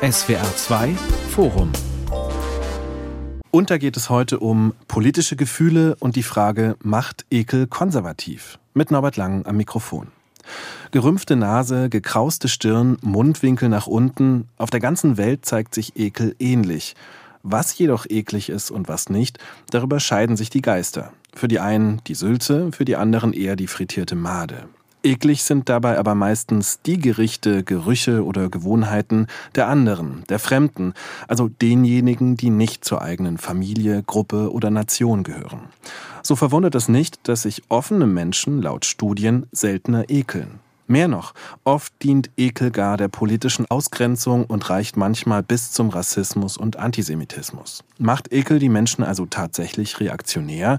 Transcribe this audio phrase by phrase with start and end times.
[0.00, 0.94] SWR 2
[1.30, 1.72] Forum.
[3.50, 8.60] Und da geht es heute um politische Gefühle und die Frage, macht Ekel konservativ?
[8.74, 10.06] Mit Norbert Lang am Mikrofon.
[10.92, 16.94] Gerümpfte Nase, gekrauste Stirn, Mundwinkel nach unten, auf der ganzen Welt zeigt sich Ekel ähnlich.
[17.42, 19.40] Was jedoch eklig ist und was nicht,
[19.70, 21.12] darüber scheiden sich die Geister.
[21.34, 24.68] Für die einen die Sülze, für die anderen eher die frittierte Made.
[25.02, 30.94] Eklig sind dabei aber meistens die Gerichte, Gerüche oder Gewohnheiten der anderen, der Fremden,
[31.28, 35.68] also denjenigen, die nicht zur eigenen Familie, Gruppe oder Nation gehören.
[36.22, 40.60] So verwundert es nicht, dass sich offene Menschen laut Studien seltener ekeln.
[40.90, 41.34] Mehr noch,
[41.64, 47.84] oft dient Ekel gar der politischen Ausgrenzung und reicht manchmal bis zum Rassismus und Antisemitismus.
[47.98, 50.78] Macht Ekel die Menschen also tatsächlich reaktionär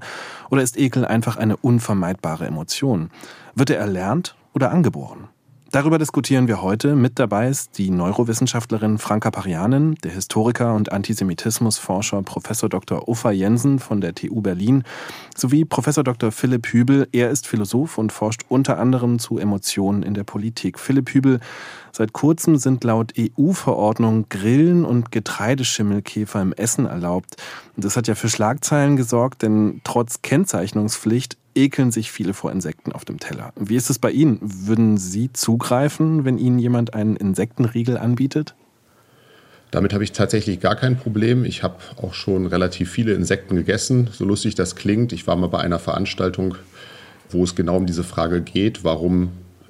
[0.49, 3.11] oder ist Ekel einfach eine unvermeidbare Emotion?
[3.59, 5.27] Wird er erlernt oder angeboren?
[5.69, 6.95] Darüber diskutieren wir heute.
[6.95, 13.09] Mit dabei ist die Neurowissenschaftlerin Franka Parianen, der Historiker und Antisemitismusforscher Professor Dr.
[13.09, 14.85] Uffa Jensen von der TU Berlin
[15.35, 16.31] sowie Professor Dr.
[16.31, 17.09] Philipp Hübel.
[17.11, 20.79] Er ist Philosoph und forscht unter anderem zu Emotionen in der Politik.
[20.79, 21.41] Philipp Hübel,
[21.91, 27.35] seit kurzem sind laut EU-Verordnung Grillen und Getreideschimmelkäfer im Essen erlaubt.
[27.75, 33.03] Das hat ja für Schlagzeilen gesorgt, denn trotz Kennzeichnungspflicht ekeln sich viele vor Insekten auf
[33.03, 33.52] dem Teller.
[33.59, 34.39] Wie ist es bei Ihnen?
[34.41, 38.55] Würden Sie zugreifen, wenn Ihnen jemand einen Insektenriegel anbietet?
[39.71, 41.43] Damit habe ich tatsächlich gar kein Problem.
[41.43, 45.11] Ich habe auch schon relativ viele Insekten gegessen, so lustig das klingt.
[45.11, 46.55] Ich war mal bei einer Veranstaltung,
[47.29, 49.29] wo es genau um diese Frage geht, warum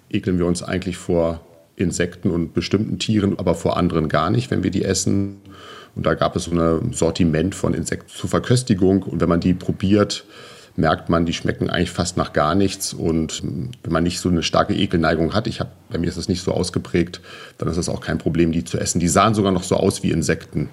[0.09, 1.41] ekeln wir uns eigentlich vor
[1.75, 5.37] Insekten und bestimmten Tieren, aber vor anderen gar nicht, wenn wir die essen.
[5.95, 9.03] Und da gab es so ein Sortiment von Insekten zur Verköstigung.
[9.03, 10.25] Und wenn man die probiert,
[10.79, 12.93] merkt man, die schmecken eigentlich fast nach gar nichts.
[12.93, 16.29] Und wenn man nicht so eine starke Ekelneigung hat, ich habe, bei mir ist das
[16.29, 17.21] nicht so ausgeprägt,
[17.57, 18.99] dann ist das auch kein Problem, die zu essen.
[18.99, 20.69] Die sahen sogar noch so aus wie Insekten.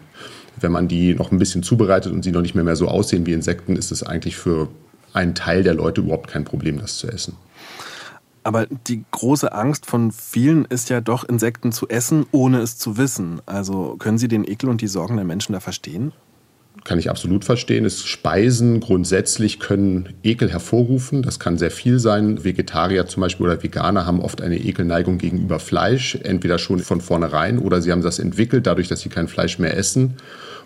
[0.58, 3.26] Wenn man die noch ein bisschen zubereitet und sie noch nicht mehr, mehr so aussehen
[3.26, 4.68] wie Insekten, ist es eigentlich für
[5.12, 7.36] einen Teil der Leute überhaupt kein Problem, das zu essen.
[8.42, 12.96] Aber die große Angst von vielen ist ja doch, Insekten zu essen, ohne es zu
[12.96, 13.42] wissen.
[13.44, 16.12] Also können Sie den Ekel und die Sorgen der Menschen da verstehen?
[16.86, 17.84] Kann ich absolut verstehen.
[17.84, 21.22] Es Speisen grundsätzlich können Ekel hervorrufen.
[21.22, 22.44] Das kann sehr viel sein.
[22.44, 27.58] Vegetarier zum Beispiel oder Veganer haben oft eine Ekelneigung gegenüber Fleisch, entweder schon von vornherein
[27.58, 30.14] oder sie haben das entwickelt, dadurch, dass sie kein Fleisch mehr essen.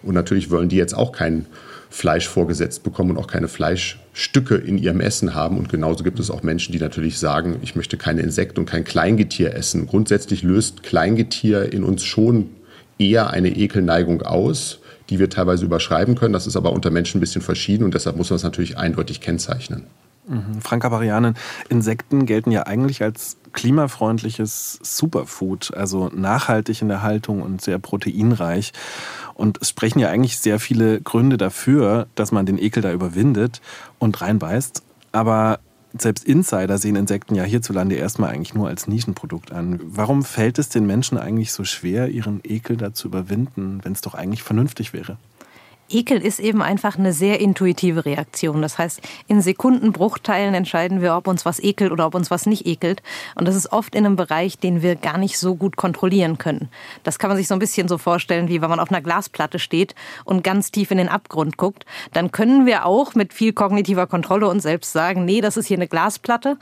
[0.02, 1.46] Und natürlich wollen die jetzt auch kein
[1.88, 5.56] Fleisch vorgesetzt bekommen und auch keine Fleischstücke in ihrem Essen haben.
[5.56, 8.84] Und genauso gibt es auch Menschen, die natürlich sagen, ich möchte keine Insekten und kein
[8.84, 9.86] Kleingetier essen.
[9.86, 12.50] Grundsätzlich löst Kleingetier in uns schon
[12.98, 14.79] eher eine Ekelneigung aus
[15.10, 16.32] die wir teilweise überschreiben können.
[16.32, 19.20] Das ist aber unter Menschen ein bisschen verschieden und deshalb muss man es natürlich eindeutig
[19.20, 19.86] kennzeichnen.
[20.26, 20.60] Mhm.
[20.60, 21.34] Franka Barianen,
[21.68, 28.72] Insekten gelten ja eigentlich als klimafreundliches Superfood, also nachhaltig in der Haltung und sehr proteinreich.
[29.34, 33.60] Und es sprechen ja eigentlich sehr viele Gründe dafür, dass man den Ekel da überwindet
[33.98, 34.82] und reinbeißt.
[35.12, 35.58] Aber
[35.98, 39.80] selbst Insider sehen Insekten ja hierzulande erstmal eigentlich nur als Nischenprodukt an.
[39.82, 44.00] Warum fällt es den Menschen eigentlich so schwer, ihren Ekel da zu überwinden, wenn es
[44.00, 45.18] doch eigentlich vernünftig wäre?
[45.90, 48.62] Ekel ist eben einfach eine sehr intuitive Reaktion.
[48.62, 52.66] Das heißt, in Sekundenbruchteilen entscheiden wir, ob uns was ekelt oder ob uns was nicht
[52.66, 53.02] ekelt.
[53.34, 56.68] Und das ist oft in einem Bereich, den wir gar nicht so gut kontrollieren können.
[57.02, 59.58] Das kann man sich so ein bisschen so vorstellen, wie wenn man auf einer Glasplatte
[59.58, 61.84] steht und ganz tief in den Abgrund guckt.
[62.12, 65.76] Dann können wir auch mit viel kognitiver Kontrolle uns selbst sagen, nee, das ist hier
[65.76, 66.56] eine Glasplatte.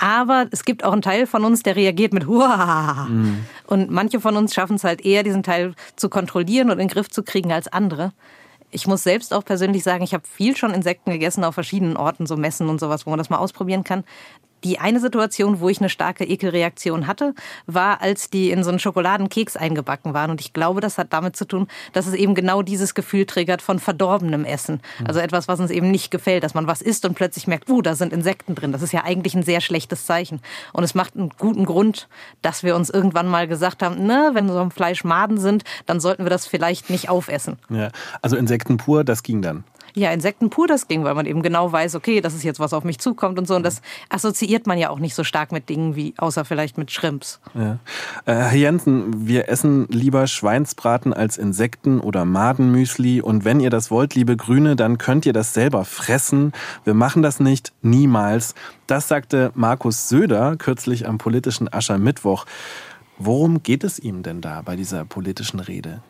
[0.00, 3.08] Aber es gibt auch einen Teil von uns, der reagiert mit Huah.
[3.10, 3.44] Mhm.
[3.66, 6.88] Und manche von uns schaffen es halt eher, diesen Teil zu kontrollieren und in den
[6.88, 8.12] Griff zu kriegen als andere
[8.70, 12.26] ich muss selbst auch persönlich sagen, ich habe viel schon Insekten gegessen auf verschiedenen Orten,
[12.26, 14.04] so Messen und sowas, wo man das mal ausprobieren kann.
[14.64, 17.34] Die eine Situation, wo ich eine starke Ekelreaktion hatte,
[17.66, 20.30] war, als die in so einen Schokoladenkeks eingebacken waren.
[20.30, 23.62] Und ich glaube, das hat damit zu tun, dass es eben genau dieses Gefühl triggert
[23.62, 24.80] von verdorbenem Essen.
[24.98, 25.06] Hm.
[25.06, 27.82] Also etwas, was uns eben nicht gefällt, dass man was isst und plötzlich merkt, uh,
[27.82, 28.72] da sind Insekten drin.
[28.72, 30.40] Das ist ja eigentlich ein sehr schlechtes Zeichen.
[30.72, 32.08] Und es macht einen guten Grund,
[32.42, 36.00] dass wir uns irgendwann mal gesagt haben, ne, wenn so ein Fleisch Maden sind, dann
[36.00, 37.58] sollten wir das vielleicht nicht aufessen.
[37.70, 37.90] Ja,
[38.22, 39.64] also Insekten pur, das ging dann.
[39.98, 42.72] Ja, Insekten pur das ging, weil man eben genau weiß, okay, das ist jetzt was
[42.72, 43.56] auf mich zukommt und so.
[43.56, 46.92] Und das assoziiert man ja auch nicht so stark mit Dingen wie, außer vielleicht mit
[46.92, 47.40] Shrimps.
[47.54, 47.78] Ja.
[48.24, 53.20] Äh, Herr Jensen, wir essen lieber Schweinsbraten als Insekten oder Madenmüsli.
[53.20, 56.52] Und wenn ihr das wollt, liebe Grüne, dann könnt ihr das selber fressen.
[56.84, 58.54] Wir machen das nicht, niemals.
[58.86, 62.46] Das sagte Markus Söder kürzlich am politischen Aschermittwoch.
[63.18, 66.02] Worum geht es ihm denn da bei dieser politischen Rede?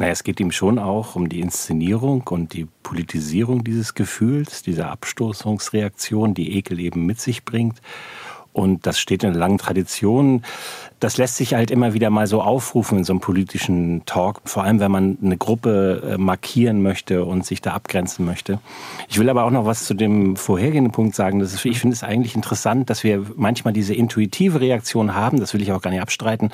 [0.00, 4.90] Naja, es geht ihm schon auch um die Inszenierung und die Politisierung dieses Gefühls, dieser
[4.92, 7.82] Abstoßungsreaktion, die Ekel eben mit sich bringt.
[8.52, 10.42] Und das steht in einer langen Tradition
[11.00, 14.64] das lässt sich halt immer wieder mal so aufrufen in so einem politischen Talk, vor
[14.64, 18.60] allem wenn man eine Gruppe äh, markieren möchte und sich da abgrenzen möchte.
[19.08, 21.40] Ich will aber auch noch was zu dem vorhergehenden Punkt sagen.
[21.40, 25.54] Das ist, ich finde es eigentlich interessant, dass wir manchmal diese intuitive Reaktion haben, das
[25.54, 26.50] will ich auch gar nicht abstreiten,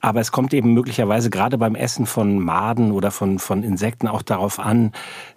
[0.00, 4.22] aber es kommt eben möglicherweise gerade beim Essen von Maden oder von, von Insekten auch
[4.22, 4.92] darauf an,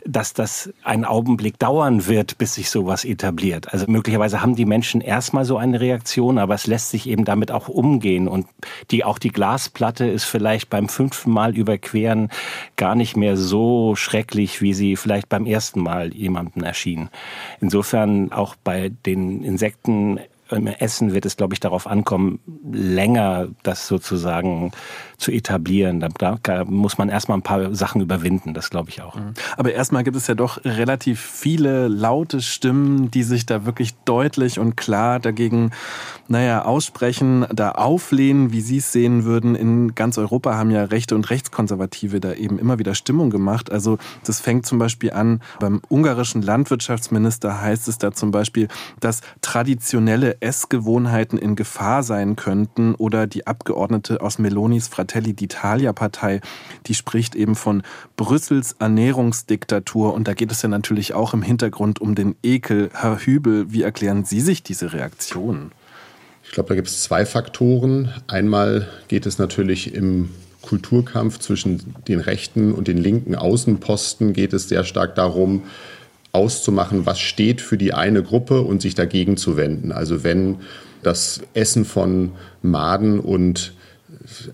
[0.06, 3.72] dass das einen Augenblick dauern wird, bis sich sowas etabliert.
[3.72, 5.99] Also möglicherweise haben die Menschen erstmal so eine Reaktion,
[6.38, 8.48] aber es lässt sich eben damit auch umgehen und
[8.92, 12.30] die, auch die Glasplatte ist vielleicht beim fünften Mal überqueren
[12.76, 17.10] gar nicht mehr so schrecklich, wie sie vielleicht beim ersten Mal jemandem erschien.
[17.62, 20.20] Insofern auch bei den Insekten
[20.52, 22.40] im Essen wird es, glaube ich, darauf ankommen,
[22.72, 24.72] länger das sozusagen
[25.18, 26.00] zu etablieren.
[26.00, 29.16] Da, da muss man erstmal ein paar Sachen überwinden, das glaube ich auch.
[29.16, 29.34] Mhm.
[29.58, 34.60] Aber erstmal gibt es ja doch relativ viele laute Stimmen, die sich da wirklich deutlich
[34.60, 35.72] und klar dagegen,
[36.28, 39.56] naja, aussprechen, da auflehnen, wie Sie es sehen würden.
[39.56, 43.72] In ganz Europa haben ja Rechte und Rechtskonservative da eben immer wieder Stimmung gemacht.
[43.72, 48.68] Also das fängt zum Beispiel an, beim ungarischen Landwirtschaftsminister heißt es da zum Beispiel,
[49.00, 56.42] dass traditionelle Essgewohnheiten in Gefahr sein könnten oder die Abgeordnete aus Melonis Fratelli d'Italia Partei,
[56.88, 57.84] die spricht eben von
[58.16, 62.90] Brüssels Ernährungsdiktatur und da geht es ja natürlich auch im Hintergrund um den Ekel.
[62.94, 65.72] Herr Hübel, wie erklären Sie sich diese Reaktion?
[66.44, 68.12] Ich glaube, da gibt es zwei Faktoren.
[68.28, 70.30] Einmal geht es natürlich im
[70.62, 75.64] Kulturkampf zwischen den rechten und den linken Außenposten geht es sehr stark darum,
[76.32, 79.92] auszumachen, was steht für die eine Gruppe und sich dagegen zu wenden.
[79.92, 80.58] Also wenn
[81.02, 83.74] das Essen von Maden und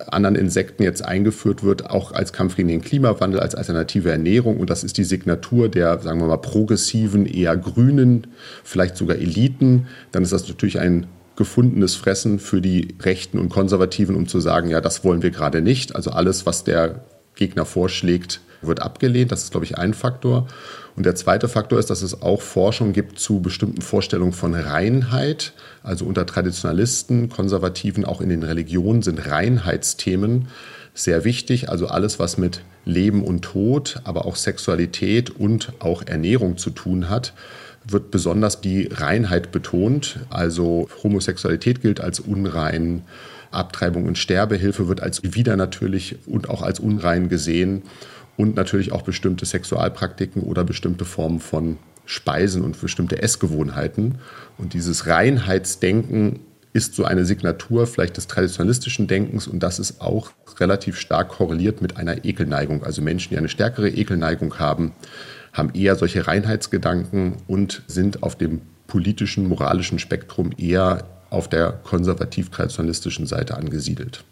[0.08, 4.58] anderen Insekten jetzt eingeführt wird, auch als Kampf gegen den Klimawandel, als alternative Ernährung.
[4.58, 8.28] Und das ist die Signatur der, sagen wir mal, progressiven, eher grünen,
[8.64, 9.88] vielleicht sogar Eliten.
[10.12, 14.70] Dann ist das natürlich ein gefundenes Fressen für die Rechten und Konservativen, um zu sagen,
[14.70, 15.96] ja, das wollen wir gerade nicht.
[15.96, 17.04] Also alles, was der
[17.36, 19.32] Gegner vorschlägt, wird abgelehnt.
[19.32, 20.48] Das ist, glaube ich, ein Faktor.
[20.96, 25.54] Und der zweite Faktor ist, dass es auch Forschung gibt zu bestimmten Vorstellungen von Reinheit.
[25.84, 30.48] Also unter Traditionalisten, Konservativen, auch in den Religionen sind Reinheitsthemen
[30.94, 31.70] sehr wichtig.
[31.70, 37.10] Also alles, was mit Leben und Tod, aber auch Sexualität und auch Ernährung zu tun
[37.10, 37.34] hat,
[37.88, 40.20] wird besonders die Reinheit betont.
[40.30, 43.04] Also Homosexualität gilt als unrein.
[43.52, 47.84] Abtreibung und Sterbehilfe wird als widernatürlich und auch als unrein gesehen
[48.38, 54.20] und natürlich auch bestimmte Sexualpraktiken oder bestimmte Formen von Speisen und bestimmte Essgewohnheiten.
[54.58, 56.40] Und dieses Reinheitsdenken
[56.74, 61.82] ist so eine Signatur vielleicht des traditionalistischen Denkens und das ist auch relativ stark korreliert
[61.82, 62.84] mit einer Ekelneigung.
[62.84, 64.92] Also Menschen, die eine stärkere Ekelneigung haben,
[65.54, 73.26] haben eher solche Reinheitsgedanken und sind auf dem politischen, moralischen Spektrum eher auf der konservativ-traditionalistischen
[73.26, 74.26] Seite angesiedelt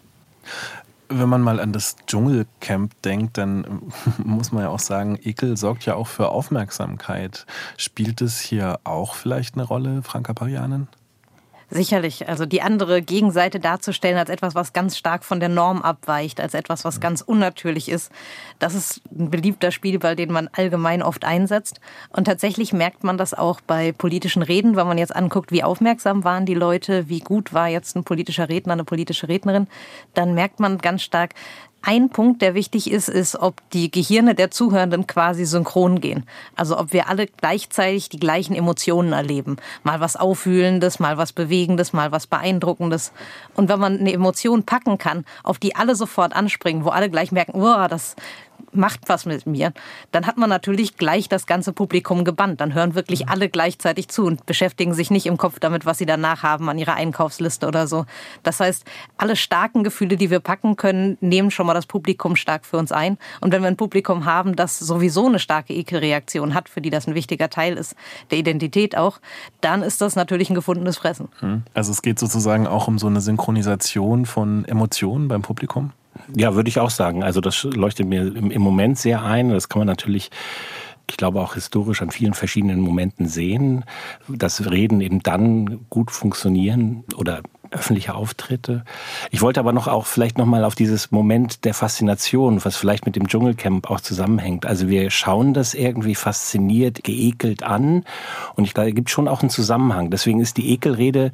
[1.08, 3.82] wenn man mal an das Dschungelcamp denkt, dann
[4.24, 7.46] muss man ja auch sagen, Ekel sorgt ja auch für Aufmerksamkeit.
[7.76, 10.88] Spielt es hier auch vielleicht eine Rolle, Franka Parianen?
[11.74, 12.28] Sicherlich.
[12.28, 16.54] Also die andere Gegenseite darzustellen als etwas, was ganz stark von der Norm abweicht, als
[16.54, 18.12] etwas, was ganz unnatürlich ist,
[18.60, 21.80] das ist ein beliebter Spielball, den man allgemein oft einsetzt.
[22.10, 26.22] Und tatsächlich merkt man das auch bei politischen Reden, wenn man jetzt anguckt, wie aufmerksam
[26.22, 29.66] waren die Leute, wie gut war jetzt ein politischer Redner, eine politische Rednerin,
[30.14, 31.34] dann merkt man ganz stark,
[31.84, 36.24] ein Punkt, der wichtig ist, ist, ob die Gehirne der Zuhörenden quasi synchron gehen.
[36.56, 39.56] Also ob wir alle gleichzeitig die gleichen Emotionen erleben.
[39.82, 43.12] Mal was Aufwühlendes, mal was Bewegendes, mal was Beeindruckendes.
[43.54, 47.32] Und wenn man eine Emotion packen kann, auf die alle sofort anspringen, wo alle gleich
[47.32, 48.16] merken, oh, das
[48.74, 49.72] macht was mit mir,
[50.12, 52.60] dann hat man natürlich gleich das ganze Publikum gebannt.
[52.60, 56.06] Dann hören wirklich alle gleichzeitig zu und beschäftigen sich nicht im Kopf damit, was sie
[56.06, 58.06] danach haben an ihrer Einkaufsliste oder so.
[58.42, 58.84] Das heißt,
[59.16, 62.92] alle starken Gefühle, die wir packen können, nehmen schon mal das Publikum stark für uns
[62.92, 63.18] ein.
[63.40, 67.06] Und wenn wir ein Publikum haben, das sowieso eine starke Ekelreaktion hat, für die das
[67.06, 67.94] ein wichtiger Teil ist,
[68.30, 69.20] der Identität auch,
[69.60, 71.28] dann ist das natürlich ein gefundenes Fressen.
[71.40, 71.62] Hm.
[71.74, 75.92] Also es geht sozusagen auch um so eine Synchronisation von Emotionen beim Publikum?
[76.36, 77.22] Ja, würde ich auch sagen.
[77.22, 79.50] Also das leuchtet mir im, Moment sehr ein.
[79.50, 80.30] Das kann man natürlich
[81.06, 83.84] ich glaube auch historisch an vielen verschiedenen Momenten sehen,
[84.26, 88.84] dass Reden eben dann gut funktionieren oder öffentliche Auftritte.
[89.30, 93.04] Ich wollte aber noch auch vielleicht noch mal auf dieses Moment der Faszination, was vielleicht
[93.04, 94.64] mit dem Dschungelcamp auch zusammenhängt.
[94.64, 98.04] Also wir schauen das irgendwie fasziniert, geekelt an
[98.54, 100.10] und ich glaube, es gibt schon auch einen Zusammenhang.
[100.10, 101.32] Deswegen ist die Ekelrede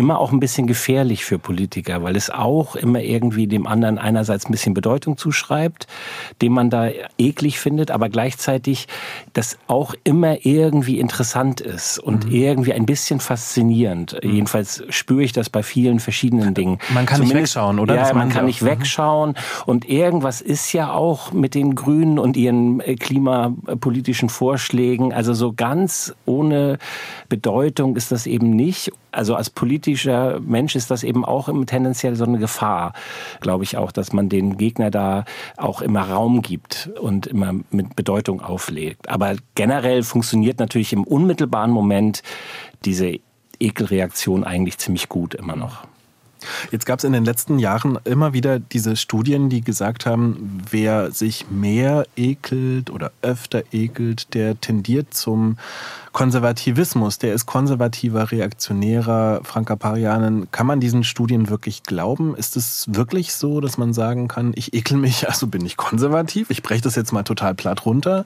[0.00, 4.48] immer auch ein bisschen gefährlich für Politiker, weil es auch immer irgendwie dem anderen einerseits
[4.48, 5.86] ein bisschen Bedeutung zuschreibt,
[6.40, 6.88] den man da
[7.18, 8.88] eklig findet, aber gleichzeitig
[9.34, 12.32] das auch immer irgendwie interessant ist und mhm.
[12.32, 14.16] irgendwie ein bisschen faszinierend.
[14.24, 14.30] Mhm.
[14.30, 16.78] Jedenfalls spüre ich das bei vielen verschiedenen Dingen.
[16.94, 17.94] Man kann Zumindest, nicht wegschauen, oder?
[17.94, 19.34] Ja, man kann nicht wegschauen
[19.66, 25.52] und irgendwas ist ja auch mit den Grünen und ihren äh, klimapolitischen Vorschlägen, also so
[25.52, 26.78] ganz ohne
[27.28, 29.50] Bedeutung ist das eben nicht also als
[29.90, 32.92] politischer Mensch ist das eben auch tendenziell so eine Gefahr,
[33.40, 35.24] glaube ich auch, dass man den Gegner da
[35.56, 39.08] auch immer Raum gibt und immer mit Bedeutung auflegt.
[39.08, 42.22] Aber generell funktioniert natürlich im unmittelbaren Moment
[42.84, 43.18] diese
[43.58, 45.89] Ekelreaktion eigentlich ziemlich gut immer noch.
[46.70, 51.10] Jetzt gab es in den letzten Jahren immer wieder diese Studien, die gesagt haben, wer
[51.10, 55.56] sich mehr ekelt oder öfter ekelt, der tendiert zum
[56.12, 57.18] Konservativismus.
[57.18, 60.50] Der ist konservativer, reaktionärer, Frankaparianen.
[60.50, 62.34] Kann man diesen Studien wirklich glauben?
[62.34, 66.50] Ist es wirklich so, dass man sagen kann, ich ekel mich, also bin ich konservativ?
[66.50, 68.24] Ich breche das jetzt mal total platt runter.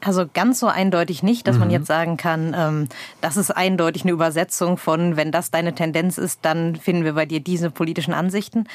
[0.00, 1.60] Also ganz so eindeutig nicht, dass mhm.
[1.60, 2.88] man jetzt sagen kann, ähm,
[3.20, 7.26] das ist eindeutig eine Übersetzung von, wenn das deine Tendenz ist, dann finden wir bei
[7.26, 8.68] dir diese politischen Ansichten.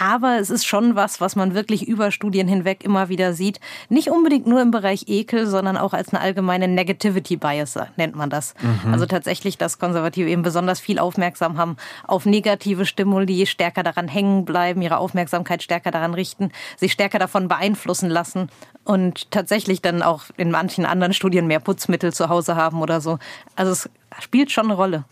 [0.00, 3.58] Aber es ist schon was, was man wirklich über Studien hinweg immer wieder sieht.
[3.88, 8.30] Nicht unbedingt nur im Bereich Ekel, sondern auch als eine allgemeine Negativity Bias nennt man
[8.30, 8.54] das.
[8.60, 8.92] Mhm.
[8.92, 11.76] Also tatsächlich, dass Konservative eben besonders viel aufmerksam haben
[12.06, 17.48] auf negative Stimuli, stärker daran hängen bleiben, ihre Aufmerksamkeit stärker daran richten, sich stärker davon
[17.48, 18.50] beeinflussen lassen
[18.84, 23.18] und tatsächlich dann auch in manchen anderen Studien mehr Putzmittel zu Hause haben oder so.
[23.56, 23.90] Also es
[24.20, 25.04] spielt schon eine Rolle.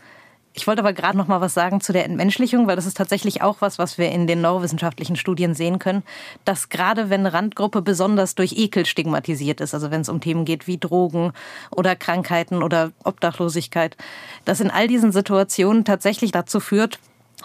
[0.59, 3.43] Ich wollte aber gerade noch mal was sagen zu der Entmenschlichung, weil das ist tatsächlich
[3.43, 6.03] auch was, was wir in den neurowissenschaftlichen Studien sehen können,
[6.47, 10.47] dass gerade wenn eine Randgruppe besonders durch Ekel stigmatisiert ist, also wenn es um Themen
[10.47, 11.33] geht wie Drogen
[11.71, 13.99] oder Krankheiten oder Obdachlosigkeit,
[14.47, 16.99] dass in all diesen Situationen tatsächlich dazu führt,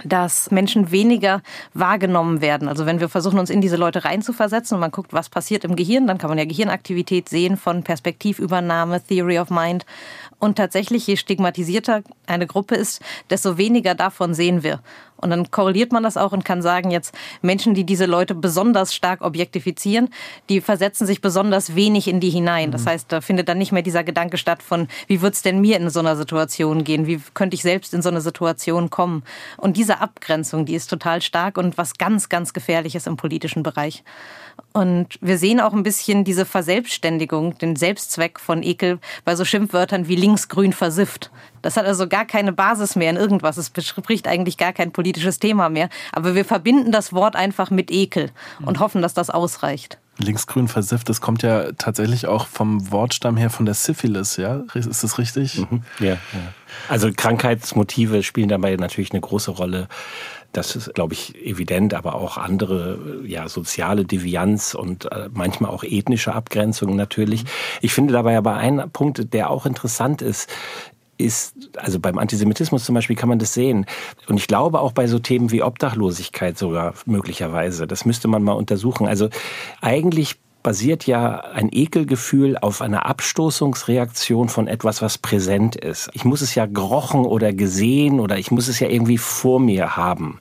[0.06, 1.41] dass Menschen weniger
[1.74, 2.68] wahrgenommen werden.
[2.68, 5.75] Also wenn wir versuchen, uns in diese Leute reinzuversetzen und man guckt, was passiert im
[5.75, 9.86] Gehirn, dann kann man ja Gehirnaktivität sehen von Perspektivübernahme, Theory of Mind.
[10.41, 14.81] Und tatsächlich, je stigmatisierter eine Gruppe ist, desto weniger davon sehen wir.
[15.21, 18.93] Und dann korreliert man das auch und kann sagen, jetzt Menschen, die diese Leute besonders
[18.93, 20.09] stark objektifizieren,
[20.49, 22.71] die versetzen sich besonders wenig in die hinein.
[22.71, 22.89] Das mhm.
[22.89, 25.89] heißt, da findet dann nicht mehr dieser Gedanke statt von, wie wird's denn mir in
[25.89, 27.07] so einer Situation gehen?
[27.07, 29.23] Wie könnte ich selbst in so eine Situation kommen?
[29.57, 34.03] Und diese Abgrenzung, die ist total stark und was ganz, ganz gefährliches im politischen Bereich.
[34.73, 40.07] Und wir sehen auch ein bisschen diese Verselbstständigung, den Selbstzweck von Ekel bei so Schimpfwörtern
[40.07, 41.31] wie linksgrün versifft.
[41.62, 43.58] Das hat also gar keine Basis mehr in irgendwas.
[43.58, 45.89] Es bespricht eigentlich gar kein politisches Thema mehr.
[46.12, 48.32] Aber wir verbinden das Wort einfach mit Ekel
[48.65, 49.98] und hoffen, dass das ausreicht.
[50.18, 54.63] Linksgrün versifft, das kommt ja tatsächlich auch vom Wortstamm her von der Syphilis, ja?
[54.74, 55.58] Ist das richtig?
[55.58, 55.84] Mhm.
[56.00, 56.20] Ja, ja.
[56.89, 59.88] Also Krankheitsmotive spielen dabei natürlich eine große Rolle.
[60.51, 65.84] Das ist, glaube ich, evident, aber auch andere, ja, soziale Devianz und äh, manchmal auch
[65.84, 67.46] ethnische Abgrenzungen natürlich.
[67.80, 70.50] Ich finde dabei aber ein Punkt, der auch interessant ist,
[71.18, 73.86] ist, also beim Antisemitismus zum Beispiel kann man das sehen.
[74.27, 77.88] Und ich glaube auch bei so Themen wie Obdachlosigkeit sogar möglicherweise.
[77.88, 79.08] Das müsste man mal untersuchen.
[79.08, 79.30] Also
[79.82, 86.10] eigentlich basiert ja ein Ekelgefühl auf einer Abstoßungsreaktion von etwas, was präsent ist.
[86.13, 89.96] Ich muss es ja gerochen oder gesehen oder ich muss es ja irgendwie vor mir
[89.96, 90.39] haben.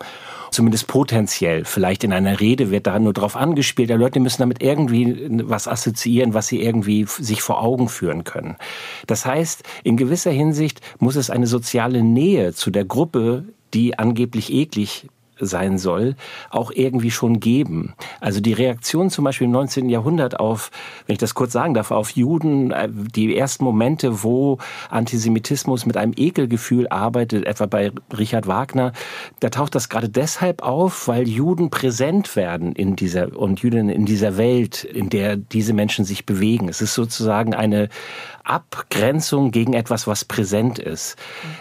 [0.50, 1.64] Zumindest potenziell.
[1.64, 3.90] Vielleicht in einer Rede wird da nur drauf angespielt.
[3.90, 8.57] Die Leute müssen damit irgendwie was assoziieren, was sie irgendwie sich vor Augen führen können.
[9.07, 14.52] Das heißt, in gewisser Hinsicht muss es eine soziale Nähe zu der Gruppe, die angeblich
[14.52, 15.09] eklig
[15.40, 16.16] sein soll,
[16.50, 17.94] auch irgendwie schon geben.
[18.20, 19.88] Also die Reaktion zum Beispiel im 19.
[19.88, 20.70] Jahrhundert auf,
[21.06, 24.59] wenn ich das kurz sagen darf, auf Juden, äh, die ersten Momente, wo
[24.90, 28.92] Antisemitismus mit einem Ekelgefühl arbeitet, etwa bei Richard Wagner,
[29.40, 34.06] da taucht das gerade deshalb auf, weil Juden präsent werden in dieser und Juden in
[34.06, 36.68] dieser Welt, in der diese Menschen sich bewegen.
[36.68, 37.88] Es ist sozusagen eine
[38.44, 41.16] Abgrenzung gegen etwas, was präsent ist.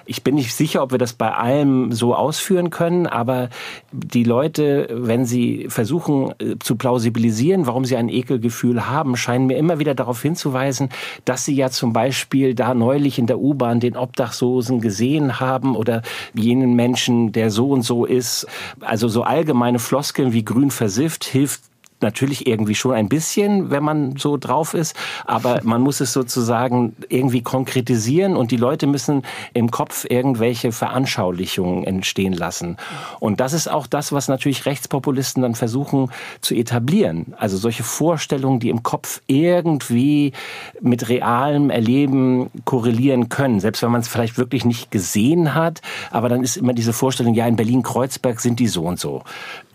[0.05, 3.49] Ich bin nicht sicher, ob wir das bei allem so ausführen können, aber
[3.91, 9.57] die Leute, wenn sie versuchen äh, zu plausibilisieren, warum sie ein Ekelgefühl haben, scheinen mir
[9.57, 10.89] immer wieder darauf hinzuweisen,
[11.25, 16.01] dass sie ja zum Beispiel da neulich in der U-Bahn den Obdachlosen gesehen haben oder
[16.33, 18.47] jenen Menschen, der so und so ist.
[18.81, 21.68] Also so allgemeine Floskeln wie grün versifft hilft
[22.01, 26.95] natürlich irgendwie schon ein bisschen, wenn man so drauf ist, aber man muss es sozusagen
[27.09, 32.77] irgendwie konkretisieren und die Leute müssen im Kopf irgendwelche Veranschaulichungen entstehen lassen.
[33.19, 37.33] Und das ist auch das, was natürlich Rechtspopulisten dann versuchen zu etablieren.
[37.37, 40.33] Also solche Vorstellungen, die im Kopf irgendwie
[40.81, 46.29] mit realem Erleben korrelieren können, selbst wenn man es vielleicht wirklich nicht gesehen hat, aber
[46.29, 49.23] dann ist immer diese Vorstellung, ja, in Berlin-Kreuzberg sind die so und so.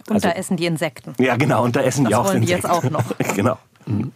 [0.08, 1.14] Und also, da essen die Insekten.
[1.18, 2.68] Ja, genau, und da essen das die auch wollen Insekten.
[2.68, 3.18] die jetzt auch noch.
[3.36, 3.58] genau.
[3.86, 4.12] Mhm.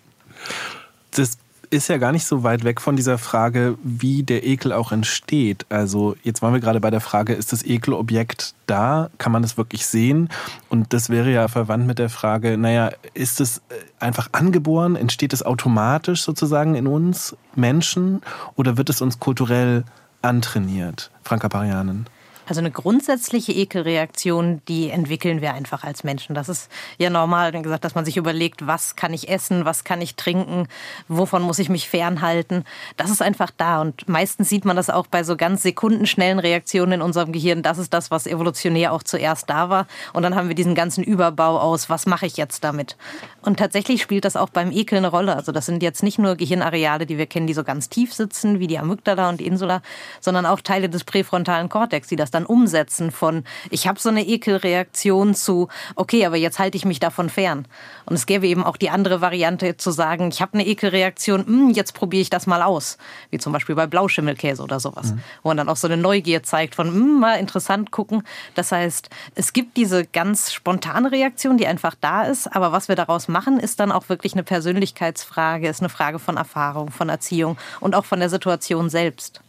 [1.13, 1.39] Das
[1.71, 5.67] ist ja gar nicht so weit weg von dieser Frage, wie der Ekel auch entsteht.
[5.69, 9.11] Also jetzt waren wir gerade bei der Frage, ist das Ekelobjekt da?
[9.19, 10.29] Kann man das wirklich sehen?
[10.69, 13.61] Und das wäre ja verwandt mit der Frage, naja, ist es äh,
[14.01, 14.97] einfach angeboren?
[14.97, 18.23] Entsteht es automatisch sozusagen in uns Menschen?
[18.57, 19.85] Oder wird es uns kulturell
[20.23, 21.11] antrainiert?
[21.23, 22.07] Franka Parianen.
[22.49, 26.35] Also eine grundsätzliche Ekelreaktion, die entwickeln wir einfach als Menschen.
[26.35, 30.01] Das ist ja normal, gesagt, dass man sich überlegt, was kann ich essen, was kann
[30.01, 30.67] ich trinken,
[31.09, 32.65] wovon muss ich mich fernhalten.
[32.97, 33.83] Das ist einfach da.
[33.83, 37.63] Und meistens sieht man das auch bei so ganz sekundenschnellen Reaktionen in unserem Gehirn.
[37.63, 39.87] Das ist das, was evolutionär auch zuerst da war.
[40.15, 42.97] Und dann haben wir diesen ganzen Überbau aus, was mache ich jetzt damit?
[43.43, 45.37] Und tatsächlich spielt das auch beim Ekel eine Rolle.
[45.37, 48.59] Also das sind jetzt nicht nur Gehirnareale, die wir kennen, die so ganz tief sitzen,
[48.59, 49.83] wie die Amygdala und die Insula,
[50.21, 54.27] sondern auch Teile des präfrontalen Kortex, die das dann umsetzen von, ich habe so eine
[54.27, 57.67] Ekelreaktion zu, okay, aber jetzt halte ich mich davon fern.
[58.07, 61.47] Und es gäbe eben auch die andere Variante zu sagen, ich habe eine Ekelreaktion, mh,
[61.47, 62.99] hm, jetzt probiere ich das mal aus.
[63.31, 65.13] Wie zum Beispiel bei Blauschimmelkäse oder sowas.
[65.13, 65.21] Mhm.
[65.43, 68.23] Wo man dann auch so eine Neugier zeigt von, mh, hm, mal interessant gucken.
[68.55, 72.97] Das heißt, es gibt diese ganz spontane Reaktion, die einfach da ist, aber was wir
[72.97, 77.57] daraus machen, ist dann auch wirklich eine Persönlichkeitsfrage, ist eine Frage von Erfahrung, von Erziehung
[77.81, 79.41] und auch von der Situation selbst.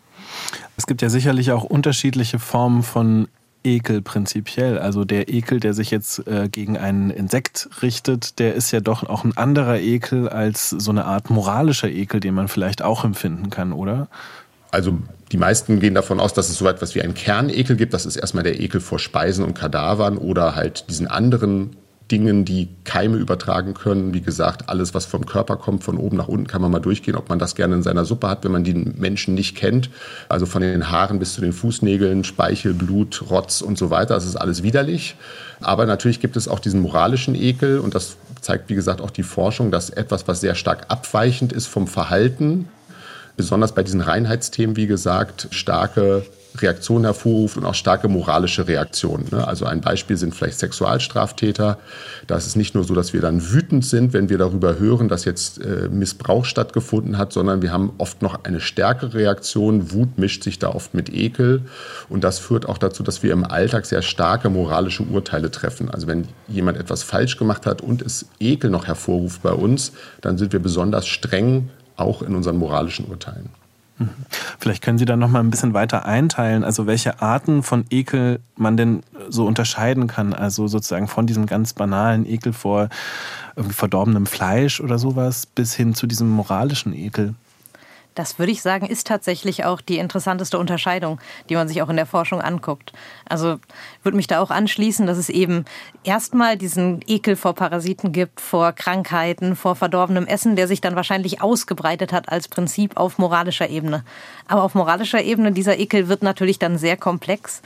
[0.78, 3.28] Es gibt ja sicherlich auch unterschiedliche Formen von
[3.64, 4.80] Ekel prinzipiell.
[4.80, 9.04] Also der Ekel, der sich jetzt äh, gegen einen Insekt richtet, der ist ja doch
[9.04, 13.50] auch ein anderer Ekel als so eine Art moralischer Ekel, den man vielleicht auch empfinden
[13.50, 14.08] kann, oder?
[14.72, 15.00] Also
[15.32, 17.94] die meisten gehen davon aus, dass es so etwas wie einen Kernekel gibt.
[17.94, 21.76] Das ist erstmal der Ekel vor Speisen und Kadavern oder halt diesen anderen
[22.12, 24.14] Dingen, die Keime übertragen können.
[24.14, 27.16] Wie gesagt, alles, was vom Körper kommt, von oben nach unten, kann man mal durchgehen,
[27.16, 29.90] ob man das gerne in seiner Suppe hat, wenn man den Menschen nicht kennt.
[30.28, 34.16] Also von den Haaren bis zu den Fußnägeln, Speichel, Blut, Rotz und so weiter.
[34.16, 35.16] Das ist alles widerlich.
[35.62, 39.24] Aber natürlich gibt es auch diesen moralischen Ekel und das zeigt, wie gesagt, auch die
[39.24, 42.70] Forschung, dass etwas, was sehr stark abweichend ist vom Verhalten,
[43.38, 46.26] besonders bei diesen Reinheitsthemen, wie gesagt, starke
[46.58, 49.28] Reaktionen hervorruft und auch starke moralische Reaktionen.
[49.32, 49.48] Ne?
[49.48, 51.78] Also ein Beispiel sind vielleicht Sexualstraftäter.
[52.28, 55.10] Da ist es nicht nur so, dass wir dann wütend sind, wenn wir darüber hören,
[55.10, 59.92] dass jetzt äh, Missbrauch stattgefunden hat, sondern wir haben oft noch eine stärkere Reaktion.
[59.92, 61.64] Wut mischt sich da oft mit Ekel.
[62.10, 65.90] Und das führt auch dazu, dass wir im Alltag sehr starke moralische Urteile treffen.
[65.90, 70.38] Also wenn jemand etwas falsch gemacht hat und es Ekel noch hervorruft bei uns, dann
[70.38, 73.50] sind wir besonders streng auch in unseren moralischen Urteilen.
[74.60, 78.40] Vielleicht können Sie da noch mal ein bisschen weiter einteilen, also welche Arten von Ekel
[78.56, 82.90] man denn so unterscheiden kann, also sozusagen von diesem ganz banalen Ekel vor
[83.56, 87.36] verdorbenem Fleisch oder sowas bis hin zu diesem moralischen Ekel.
[88.16, 91.96] Das würde ich sagen, ist tatsächlich auch die interessanteste Unterscheidung, die man sich auch in
[91.96, 92.92] der Forschung anguckt.
[93.24, 93.60] Also
[94.04, 95.66] würde mich da auch anschließen, dass es eben
[96.04, 101.42] erstmal diesen Ekel vor Parasiten gibt, vor Krankheiten, vor verdorbenem Essen, der sich dann wahrscheinlich
[101.42, 104.04] ausgebreitet hat als Prinzip auf moralischer Ebene.
[104.48, 107.62] Aber auf moralischer Ebene, dieser Ekel wird natürlich dann sehr komplex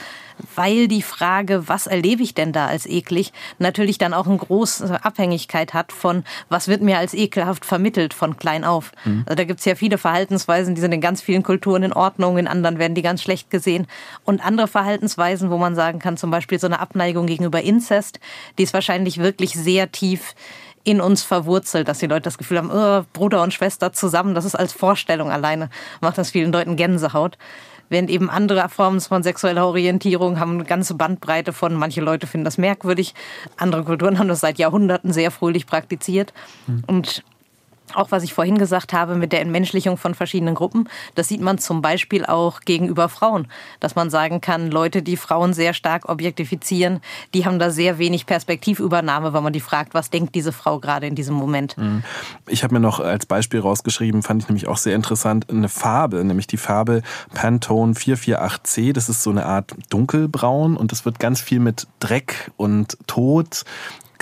[0.56, 5.04] weil die Frage, was erlebe ich denn da als eklig, natürlich dann auch eine große
[5.04, 8.92] Abhängigkeit hat von, was wird mir als ekelhaft vermittelt von klein auf.
[9.06, 9.24] Mhm.
[9.26, 12.38] Also da gibt es ja viele Verhaltensweisen, die sind in ganz vielen Kulturen in Ordnung,
[12.38, 13.88] in anderen werden die ganz schlecht gesehen.
[14.24, 18.22] Und andere Verhaltensweisen, wo man sagen kann, zum Beispiel so eine Abneigung gegenüber Inzest,
[18.58, 20.36] die ist wahrscheinlich wirklich sehr tief
[20.86, 24.46] in uns verwurzelt, dass die Leute das Gefühl haben, oh, Bruder und Schwester zusammen, das
[24.46, 27.38] ist als Vorstellung alleine, macht das vielen Leuten Gänsehaut.
[27.90, 32.46] Während eben andere Formen von sexueller Orientierung haben eine ganze Bandbreite von, manche Leute finden
[32.46, 33.14] das merkwürdig,
[33.58, 36.32] andere Kulturen haben das seit Jahrhunderten sehr fröhlich praktiziert.
[36.68, 36.84] Mhm.
[36.88, 37.24] Und
[37.96, 41.58] auch was ich vorhin gesagt habe mit der Entmenschlichung von verschiedenen Gruppen, das sieht man
[41.58, 43.48] zum Beispiel auch gegenüber Frauen,
[43.80, 47.02] dass man sagen kann, Leute, die Frauen sehr stark objektifizieren,
[47.34, 51.08] die haben da sehr wenig Perspektivübernahme, wenn man die fragt, was denkt diese Frau gerade
[51.08, 51.78] in diesem Moment.
[51.78, 52.04] Mhm.
[52.48, 56.24] Ich habe mir noch als Beispiel rausgeschrieben, fand ich nämlich auch sehr interessant, eine Farbe,
[56.24, 57.02] nämlich die Farbe
[57.34, 58.94] Pantone 448C.
[58.94, 63.64] Das ist so eine Art dunkelbraun und das wird ganz viel mit Dreck und Tod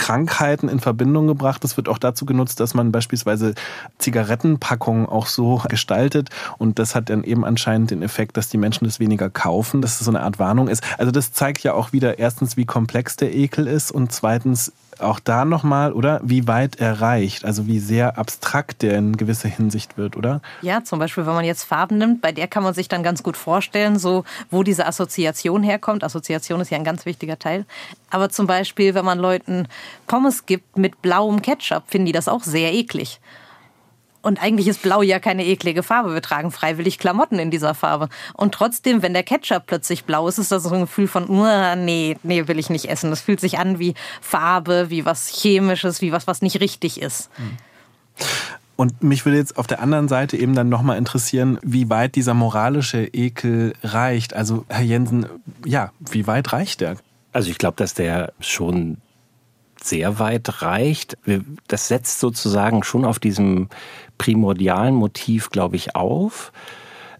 [0.02, 1.62] Krankheiten in Verbindung gebracht.
[1.62, 3.54] Das wird auch dazu genutzt, dass man beispielsweise
[3.98, 6.30] Zigarettenpackungen auch so gestaltet.
[6.58, 10.00] Und das hat dann eben anscheinend den Effekt, dass die Menschen das weniger kaufen, dass
[10.00, 10.82] es so eine Art Warnung ist.
[10.98, 15.20] Also das zeigt ja auch wieder erstens, wie komplex der Ekel ist und zweitens auch
[15.20, 16.20] da nochmal, oder?
[16.22, 20.40] Wie weit er reicht, also wie sehr abstrakt der in gewisser Hinsicht wird, oder?
[20.62, 23.22] Ja, zum Beispiel, wenn man jetzt Farben nimmt, bei der kann man sich dann ganz
[23.22, 26.04] gut vorstellen, so wo diese Assoziation herkommt.
[26.04, 27.66] Assoziation ist ja ein ganz wichtiger Teil.
[28.10, 29.68] Aber zum Beispiel, wenn man Leuten
[30.06, 33.20] Pommes gibt mit blauem Ketchup, finden die das auch sehr eklig.
[34.22, 36.14] Und eigentlich ist Blau ja keine eklige Farbe.
[36.14, 38.08] Wir tragen freiwillig Klamotten in dieser Farbe.
[38.34, 41.26] Und trotzdem, wenn der Ketchup plötzlich blau ist, ist das so ein Gefühl von,
[41.84, 43.10] nee, nee, will ich nicht essen.
[43.10, 47.30] Das fühlt sich an wie Farbe, wie was Chemisches, wie was, was nicht richtig ist.
[48.76, 52.34] Und mich würde jetzt auf der anderen Seite eben dann nochmal interessieren, wie weit dieser
[52.34, 54.34] moralische Ekel reicht.
[54.34, 55.26] Also, Herr Jensen,
[55.64, 56.96] ja, wie weit reicht der?
[57.32, 58.98] Also ich glaube, dass der schon
[59.84, 61.16] sehr weit reicht.
[61.68, 63.68] Das setzt sozusagen schon auf diesem
[64.18, 66.52] primordialen Motiv, glaube ich, auf.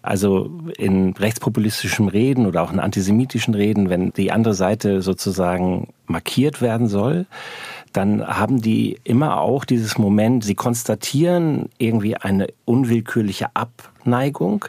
[0.03, 6.61] Also in rechtspopulistischen Reden oder auch in antisemitischen Reden, wenn die andere Seite sozusagen markiert
[6.61, 7.27] werden soll,
[7.93, 14.65] dann haben die immer auch dieses Moment, sie konstatieren irgendwie eine unwillkürliche Abneigung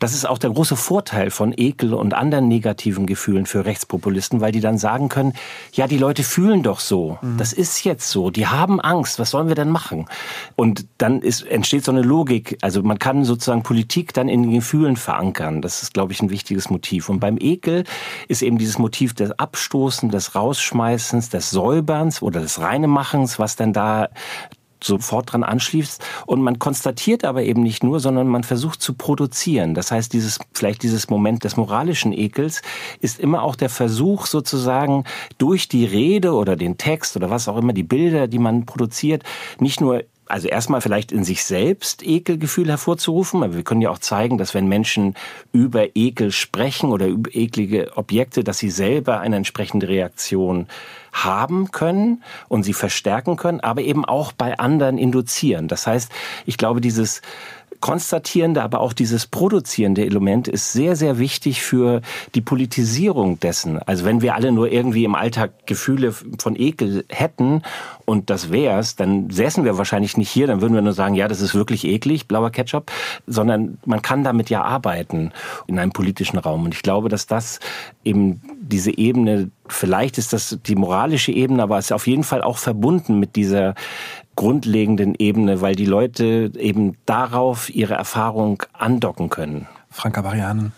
[0.00, 4.50] das ist auch der große Vorteil von Ekel und anderen negativen Gefühlen für Rechtspopulisten, weil
[4.50, 5.34] die dann sagen können,
[5.74, 7.18] ja, die Leute fühlen doch so.
[7.20, 7.36] Mhm.
[7.36, 8.30] Das ist jetzt so.
[8.30, 9.18] Die haben Angst.
[9.18, 10.06] Was sollen wir denn machen?
[10.56, 12.56] Und dann ist, entsteht so eine Logik.
[12.62, 15.60] Also man kann sozusagen Politik dann in den Gefühlen verankern.
[15.60, 17.10] Das ist, glaube ich, ein wichtiges Motiv.
[17.10, 17.84] Und beim Ekel
[18.26, 23.74] ist eben dieses Motiv des Abstoßen, des Rausschmeißens, des Säuberns oder des Reinemachens, was dann
[23.74, 24.08] da
[24.84, 26.02] sofort dran anschließt.
[26.26, 29.74] Und man konstatiert aber eben nicht nur, sondern man versucht zu produzieren.
[29.74, 32.62] Das heißt, dieses, vielleicht dieses Moment des moralischen Ekels
[33.00, 35.04] ist immer auch der Versuch sozusagen
[35.38, 39.22] durch die Rede oder den Text oder was auch immer, die Bilder, die man produziert,
[39.58, 43.98] nicht nur also erstmal vielleicht in sich selbst Ekelgefühl hervorzurufen, aber wir können ja auch
[43.98, 45.14] zeigen, dass wenn Menschen
[45.52, 50.66] über Ekel sprechen oder über eklige Objekte, dass sie selber eine entsprechende Reaktion
[51.12, 55.68] haben können und sie verstärken können, aber eben auch bei anderen induzieren.
[55.68, 56.10] Das heißt,
[56.46, 57.20] ich glaube, dieses
[57.80, 62.02] konstatierende, aber auch dieses produzierende Element ist sehr, sehr wichtig für
[62.34, 63.78] die Politisierung dessen.
[63.78, 67.62] Also wenn wir alle nur irgendwie im Alltag Gefühle von Ekel hätten
[68.04, 71.28] und das wär's, dann säßen wir wahrscheinlich nicht hier, dann würden wir nur sagen, ja,
[71.28, 72.90] das ist wirklich eklig, blauer Ketchup,
[73.26, 75.32] sondern man kann damit ja arbeiten
[75.66, 76.64] in einem politischen Raum.
[76.64, 77.60] Und ich glaube, dass das
[78.04, 82.42] eben diese Ebene, vielleicht ist das die moralische Ebene, aber es ist auf jeden Fall
[82.42, 83.74] auch verbunden mit dieser
[84.40, 89.66] grundlegenden Ebene, weil die Leute eben darauf ihre Erfahrung andocken können.
[89.90, 90.72] Franka Varianen.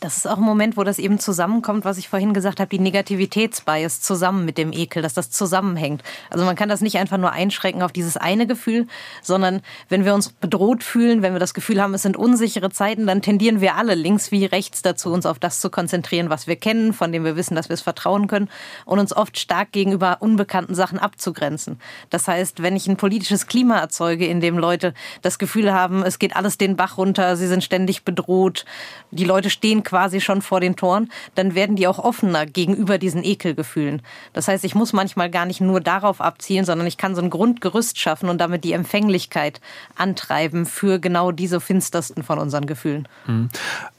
[0.00, 2.78] Das ist auch ein Moment, wo das eben zusammenkommt, was ich vorhin gesagt habe, die
[2.78, 6.02] Negativitätsbias zusammen mit dem Ekel, dass das zusammenhängt.
[6.30, 8.86] Also man kann das nicht einfach nur einschränken auf dieses eine Gefühl,
[9.20, 9.60] sondern
[9.90, 13.20] wenn wir uns bedroht fühlen, wenn wir das Gefühl haben, es sind unsichere Zeiten, dann
[13.20, 16.94] tendieren wir alle links wie rechts dazu, uns auf das zu konzentrieren, was wir kennen,
[16.94, 18.48] von dem wir wissen, dass wir es vertrauen können
[18.86, 21.78] und uns oft stark gegenüber unbekannten Sachen abzugrenzen.
[22.08, 26.18] Das heißt, wenn ich ein politisches Klima erzeuge, in dem Leute das Gefühl haben, es
[26.18, 28.64] geht alles den Bach runter, sie sind ständig bedroht,
[29.10, 33.24] die Leute stehen quasi schon vor den Toren, dann werden die auch offener gegenüber diesen
[33.24, 34.02] Ekelgefühlen.
[34.32, 37.28] Das heißt, ich muss manchmal gar nicht nur darauf abzielen, sondern ich kann so ein
[37.28, 39.60] Grundgerüst schaffen und damit die Empfänglichkeit
[39.96, 43.08] antreiben für genau diese finstersten von unseren Gefühlen.
[43.26, 43.48] Mhm.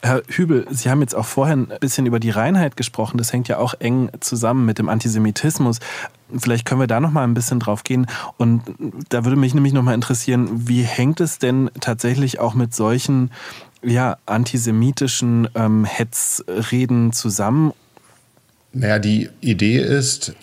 [0.02, 3.18] Herr Hübel, Sie haben jetzt auch vorhin ein bisschen über die Reinheit gesprochen.
[3.18, 5.80] Das hängt ja auch eng zusammen mit dem Antisemitismus.
[6.38, 8.08] Vielleicht können wir da noch mal ein bisschen drauf gehen.
[8.38, 8.64] Und
[9.10, 13.32] da würde mich nämlich noch mal interessieren, wie hängt es denn tatsächlich auch mit solchen
[13.84, 17.74] ja, antisemitischen ähm, Hetzreden zusammen?
[18.74, 20.34] Naja, die Idee ist,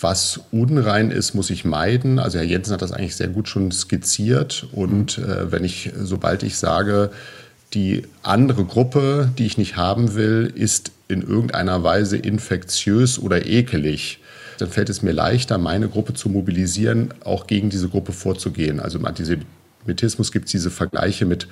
[0.00, 2.18] was unrein ist, muss ich meiden.
[2.18, 4.68] Also Herr Jensen hat das eigentlich sehr gut schon skizziert.
[4.72, 7.10] Und äh, wenn ich, sobald ich sage,
[7.74, 14.20] die andere Gruppe, die ich nicht haben will, ist in irgendeiner Weise infektiös oder ekelig,
[14.58, 18.80] dann fällt es mir leichter, meine Gruppe zu mobilisieren, auch gegen diese Gruppe vorzugehen.
[18.80, 21.48] Also im Antisemitismus gibt es diese Vergleiche mit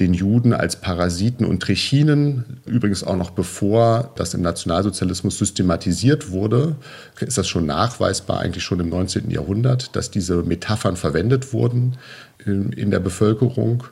[0.00, 6.76] den Juden als Parasiten und Trichinen, übrigens auch noch bevor das im Nationalsozialismus systematisiert wurde,
[7.20, 9.30] ist das schon nachweisbar, eigentlich schon im 19.
[9.30, 11.96] Jahrhundert, dass diese Metaphern verwendet wurden
[12.44, 13.84] in, in der Bevölkerung.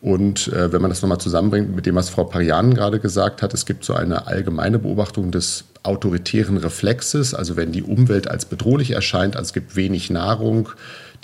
[0.00, 3.54] Und äh, wenn man das nochmal zusammenbringt mit dem, was Frau Parian gerade gesagt hat,
[3.54, 8.92] es gibt so eine allgemeine Beobachtung des autoritären Reflexes, also wenn die Umwelt als bedrohlich
[8.92, 10.70] erscheint, also es gibt wenig Nahrung,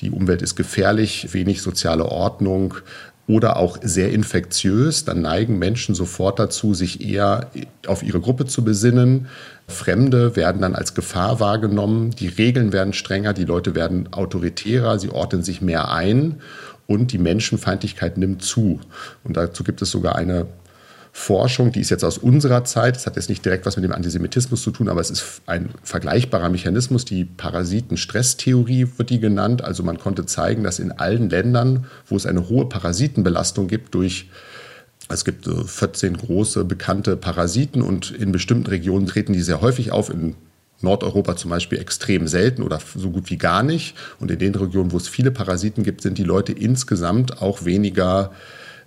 [0.00, 2.74] die Umwelt ist gefährlich, wenig soziale Ordnung,
[3.28, 7.50] oder auch sehr infektiös, dann neigen Menschen sofort dazu, sich eher
[7.86, 9.26] auf ihre Gruppe zu besinnen.
[9.68, 15.10] Fremde werden dann als Gefahr wahrgenommen, die Regeln werden strenger, die Leute werden autoritärer, sie
[15.10, 16.36] ordnen sich mehr ein
[16.86, 18.80] und die Menschenfeindlichkeit nimmt zu.
[19.24, 20.46] Und dazu gibt es sogar eine
[21.18, 23.92] Forschung, die ist jetzt aus unserer Zeit, das hat jetzt nicht direkt was mit dem
[23.92, 29.62] Antisemitismus zu tun, aber es ist ein vergleichbarer Mechanismus, die Parasitenstresstheorie wird die genannt.
[29.62, 34.30] Also man konnte zeigen, dass in allen Ländern, wo es eine hohe Parasitenbelastung gibt durch
[35.10, 40.10] es gibt 14 große bekannte Parasiten und in bestimmten Regionen treten die sehr häufig auf.
[40.10, 40.34] In
[40.82, 43.96] Nordeuropa zum Beispiel extrem selten oder so gut wie gar nicht.
[44.20, 48.32] Und in den Regionen, wo es viele Parasiten gibt, sind die Leute insgesamt auch weniger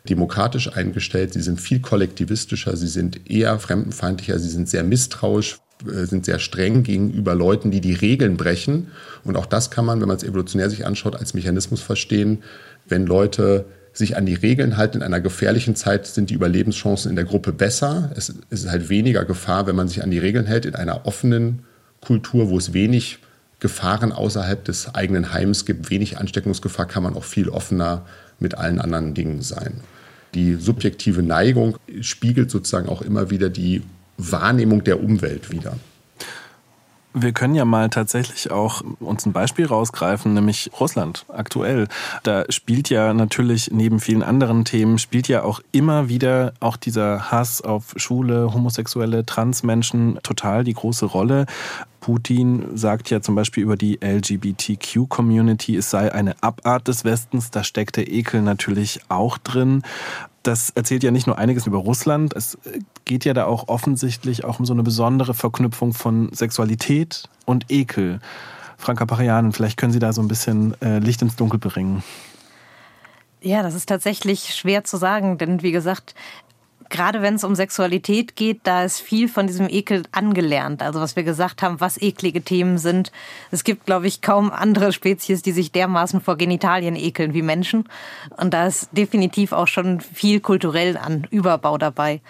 [0.09, 6.05] demokratisch eingestellt, sie sind viel kollektivistischer, sie sind eher fremdenfeindlicher, sie sind sehr misstrauisch, äh,
[6.05, 8.87] sind sehr streng gegenüber Leuten, die die Regeln brechen.
[9.23, 12.39] Und auch das kann man, wenn man es evolutionär sich anschaut, als Mechanismus verstehen.
[12.87, 17.15] Wenn Leute sich an die Regeln halten in einer gefährlichen Zeit, sind die Überlebenschancen in
[17.15, 18.11] der Gruppe besser.
[18.15, 20.65] Es ist halt weniger Gefahr, wenn man sich an die Regeln hält.
[20.65, 21.63] In einer offenen
[21.99, 23.19] Kultur, wo es wenig
[23.59, 28.05] Gefahren außerhalb des eigenen Heims gibt, wenig Ansteckungsgefahr, kann man auch viel offener
[28.41, 29.81] mit allen anderen Dingen sein.
[30.33, 33.81] Die subjektive Neigung spiegelt sozusagen auch immer wieder die
[34.17, 35.75] Wahrnehmung der Umwelt wider.
[37.13, 41.89] Wir können ja mal tatsächlich auch uns ein Beispiel rausgreifen, nämlich Russland aktuell.
[42.23, 47.29] Da spielt ja natürlich neben vielen anderen Themen, spielt ja auch immer wieder auch dieser
[47.29, 51.47] Hass auf Schule, Homosexuelle, Transmenschen total die große Rolle.
[52.01, 57.51] Putin sagt ja zum Beispiel über die LGBTQ-Community, es sei eine Abart des Westens.
[57.51, 59.83] Da steckt der Ekel natürlich auch drin.
[60.43, 62.57] Das erzählt ja nicht nur einiges über Russland, es
[63.05, 68.19] geht ja da auch offensichtlich auch um so eine besondere Verknüpfung von Sexualität und Ekel.
[68.77, 72.03] Franka Parianen, vielleicht können Sie da so ein bisschen äh, Licht ins Dunkel bringen.
[73.43, 76.13] Ja, das ist tatsächlich schwer zu sagen, denn wie gesagt,
[76.91, 80.83] gerade wenn es um Sexualität geht, da ist viel von diesem Ekel angelernt.
[80.83, 83.11] Also was wir gesagt haben, was eklige Themen sind.
[83.49, 87.85] Es gibt, glaube ich, kaum andere Spezies, die sich dermaßen vor Genitalien ekeln wie Menschen.
[88.37, 92.21] Und da ist definitiv auch schon viel kulturell an Überbau dabei.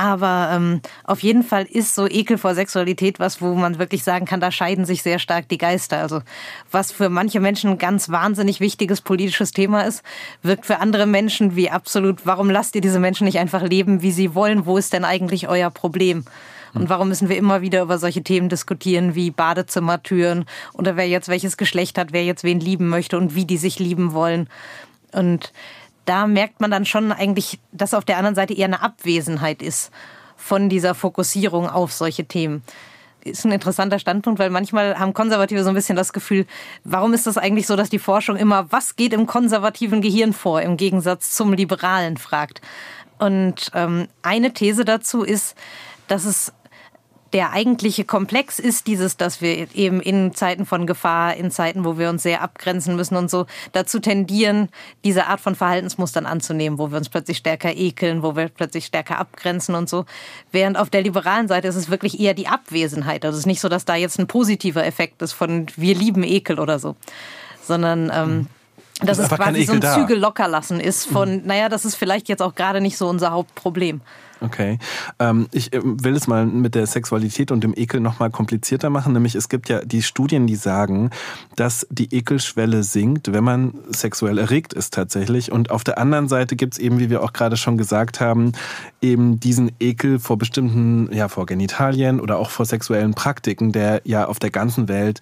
[0.00, 4.24] Aber ähm, auf jeden Fall ist so Ekel vor Sexualität was, wo man wirklich sagen
[4.24, 5.98] kann, da scheiden sich sehr stark die Geister.
[5.98, 6.22] Also
[6.70, 10.02] was für manche Menschen ein ganz wahnsinnig wichtiges politisches Thema ist,
[10.42, 14.10] wirkt für andere Menschen wie absolut, warum lasst ihr diese Menschen nicht einfach leben, wie
[14.10, 14.64] sie wollen?
[14.64, 16.24] Wo ist denn eigentlich euer Problem?
[16.72, 21.28] Und warum müssen wir immer wieder über solche Themen diskutieren wie Badezimmertüren oder wer jetzt
[21.28, 24.48] welches Geschlecht hat, wer jetzt wen lieben möchte und wie die sich lieben wollen?
[25.12, 25.52] Und
[26.04, 29.90] da merkt man dann schon eigentlich, dass auf der anderen Seite eher eine Abwesenheit ist
[30.36, 32.62] von dieser Fokussierung auf solche Themen.
[33.22, 36.46] Ist ein interessanter Standpunkt, weil manchmal haben Konservative so ein bisschen das Gefühl,
[36.84, 40.62] warum ist das eigentlich so, dass die Forschung immer, was geht im konservativen Gehirn vor,
[40.62, 42.62] im Gegensatz zum liberalen fragt.
[43.18, 45.54] Und ähm, eine These dazu ist,
[46.08, 46.54] dass es
[47.32, 51.96] der eigentliche Komplex ist dieses, dass wir eben in Zeiten von Gefahr, in Zeiten, wo
[51.96, 54.68] wir uns sehr abgrenzen müssen und so, dazu tendieren,
[55.04, 59.18] diese Art von Verhaltensmustern anzunehmen, wo wir uns plötzlich stärker ekeln, wo wir plötzlich stärker
[59.18, 60.06] abgrenzen und so.
[60.50, 63.24] Während auf der liberalen Seite ist es wirklich eher die Abwesenheit.
[63.24, 66.24] Also es ist nicht so, dass da jetzt ein positiver Effekt ist von wir lieben
[66.24, 66.96] Ekel oder so,
[67.62, 68.46] sondern ähm,
[69.02, 71.46] dass es quasi so ein Zügel locker lassen ist von, mhm.
[71.46, 74.00] naja, das ist vielleicht jetzt auch gerade nicht so unser Hauptproblem.
[74.42, 74.78] Okay.
[75.18, 79.12] Ähm, ich äh, will es mal mit der Sexualität und dem Ekel nochmal komplizierter machen.
[79.12, 81.10] Nämlich es gibt ja die Studien, die sagen,
[81.56, 85.52] dass die Ekelschwelle sinkt, wenn man sexuell erregt ist tatsächlich.
[85.52, 88.52] Und auf der anderen Seite gibt es eben, wie wir auch gerade schon gesagt haben,
[89.02, 94.26] eben diesen Ekel vor bestimmten, ja, vor Genitalien oder auch vor sexuellen Praktiken, der ja
[94.26, 95.20] auf der ganzen Welt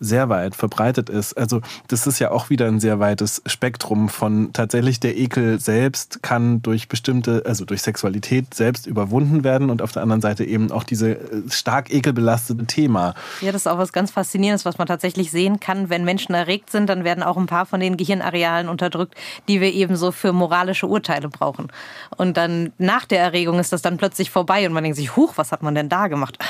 [0.00, 1.34] sehr weit verbreitet ist.
[1.34, 6.22] Also das ist ja auch wieder ein sehr weites Spektrum von tatsächlich der Ekel selbst
[6.22, 10.70] kann durch bestimmte, also durch Sexualität selbst überwunden werden und auf der anderen Seite eben
[10.70, 13.14] auch diese äh, stark ekelbelastete Thema.
[13.40, 15.88] Ja, das ist auch was ganz Faszinierendes, was man tatsächlich sehen kann.
[15.88, 19.14] Wenn Menschen erregt sind, dann werden auch ein paar von den Gehirnarealen unterdrückt,
[19.48, 21.68] die wir eben so für moralische Urteile brauchen.
[22.16, 25.32] Und dann nach der Erregung ist das dann plötzlich vorbei und man denkt sich, huch,
[25.36, 26.38] was hat man denn da gemacht?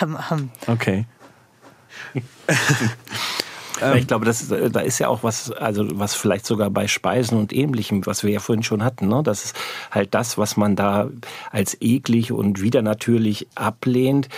[0.66, 1.06] Okay.
[3.96, 7.52] Ich glaube, das, da ist ja auch was, also was vielleicht sogar bei Speisen und
[7.52, 9.22] Ähnlichem, was wir ja vorhin schon hatten, ne?
[9.22, 9.56] das ist
[9.90, 11.10] halt das, was man da
[11.50, 14.28] als eklig und widernatürlich ablehnt,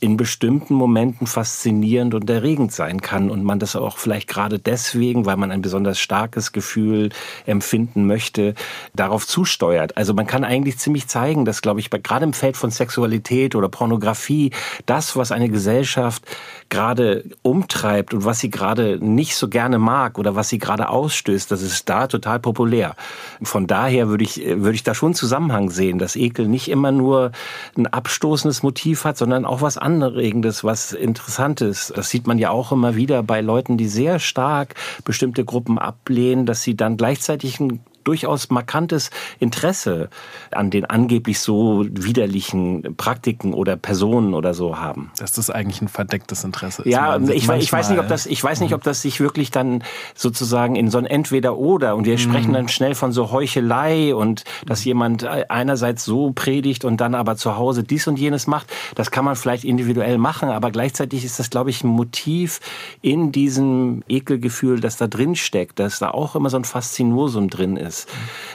[0.00, 5.26] in bestimmten Momenten faszinierend und erregend sein kann und man das auch vielleicht gerade deswegen,
[5.26, 7.10] weil man ein besonders starkes Gefühl
[7.44, 8.54] empfinden möchte,
[8.94, 9.98] darauf zusteuert.
[9.98, 13.68] Also man kann eigentlich ziemlich zeigen, dass, glaube ich, gerade im Feld von Sexualität oder
[13.68, 14.52] Pornografie,
[14.86, 16.24] das, was eine Gesellschaft
[16.70, 21.50] gerade umtreibt und was sie gerade nicht so gerne mag oder was sie gerade ausstößt,
[21.50, 22.96] das ist da total populär.
[23.42, 26.92] Von daher würde ich, würde ich da schon einen Zusammenhang sehen, dass Ekel nicht immer
[26.92, 27.32] nur
[27.76, 31.92] ein abstoßendes Motiv hat, sondern auch was Anregendes, was Interessantes.
[31.94, 34.74] Das sieht man ja auch immer wieder bei Leuten, die sehr stark
[35.04, 40.08] bestimmte Gruppen ablehnen, dass sie dann gleichzeitig ein durchaus markantes Interesse
[40.50, 45.10] an den angeblich so widerlichen Praktiken oder Personen oder so haben.
[45.18, 46.92] Dass das eigentlich ein verdecktes Interesse ist.
[46.92, 49.82] Ja, ich, ich, weiß nicht, ob das, ich weiß nicht, ob das sich wirklich dann
[50.14, 52.18] sozusagen in so ein Entweder-Oder und wir mhm.
[52.18, 57.36] sprechen dann schnell von so Heuchelei und dass jemand einerseits so predigt und dann aber
[57.36, 58.66] zu Hause dies und jenes macht.
[58.94, 62.60] Das kann man vielleicht individuell machen, aber gleichzeitig ist das, glaube ich, ein Motiv
[63.02, 67.76] in diesem Ekelgefühl, das da drin steckt, dass da auch immer so ein Faszinosum drin
[67.76, 67.89] ist.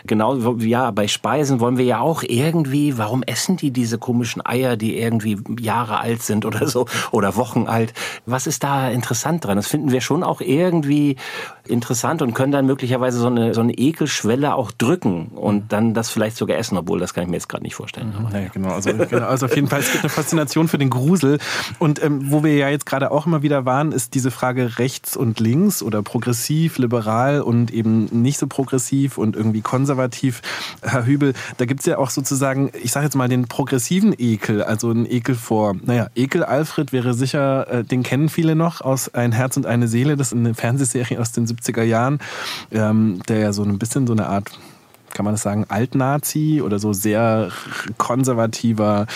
[0.06, 4.78] Genau, ja, bei Speisen wollen wir ja auch irgendwie, warum essen die diese komischen Eier,
[4.78, 7.94] die irgendwie Jahre alt sind oder so oder Wochen alt?
[8.26, 9.58] Was ist da interessant dran?
[9.58, 11.18] Das finden wir schon auch irgendwie
[11.70, 16.10] interessant und können dann möglicherweise so eine, so eine Ekelschwelle auch drücken und dann das
[16.10, 18.14] vielleicht sogar essen, obwohl das kann ich mir jetzt gerade nicht vorstellen.
[18.18, 18.36] Mhm.
[18.36, 18.70] Ja, genau.
[18.70, 19.28] Also, genau.
[19.28, 21.40] also auf jeden Fall, es gibt eine Faszination für den Grusel.
[21.80, 25.16] Und ähm, wo wir ja jetzt gerade auch immer wieder waren, ist diese Frage rechts
[25.18, 30.42] und links oder progressiv, liberal und eben nicht so progressiv und irgendwie konservativ.
[30.82, 34.64] Herr Hübel, da gibt es ja auch sozusagen, ich sage jetzt mal, den progressiven Ekel,
[34.64, 39.14] also ein Ekel vor, naja, Ekel Alfred wäre sicher, äh, den kennen viele noch aus
[39.14, 42.20] Ein Herz und eine Seele, das ist eine Fernsehserie aus den 70er Jahren,
[42.72, 44.52] ähm, der ja so ein bisschen so eine Art
[45.14, 47.50] kann man das sagen, Altnazi oder so sehr
[47.98, 49.08] konservativer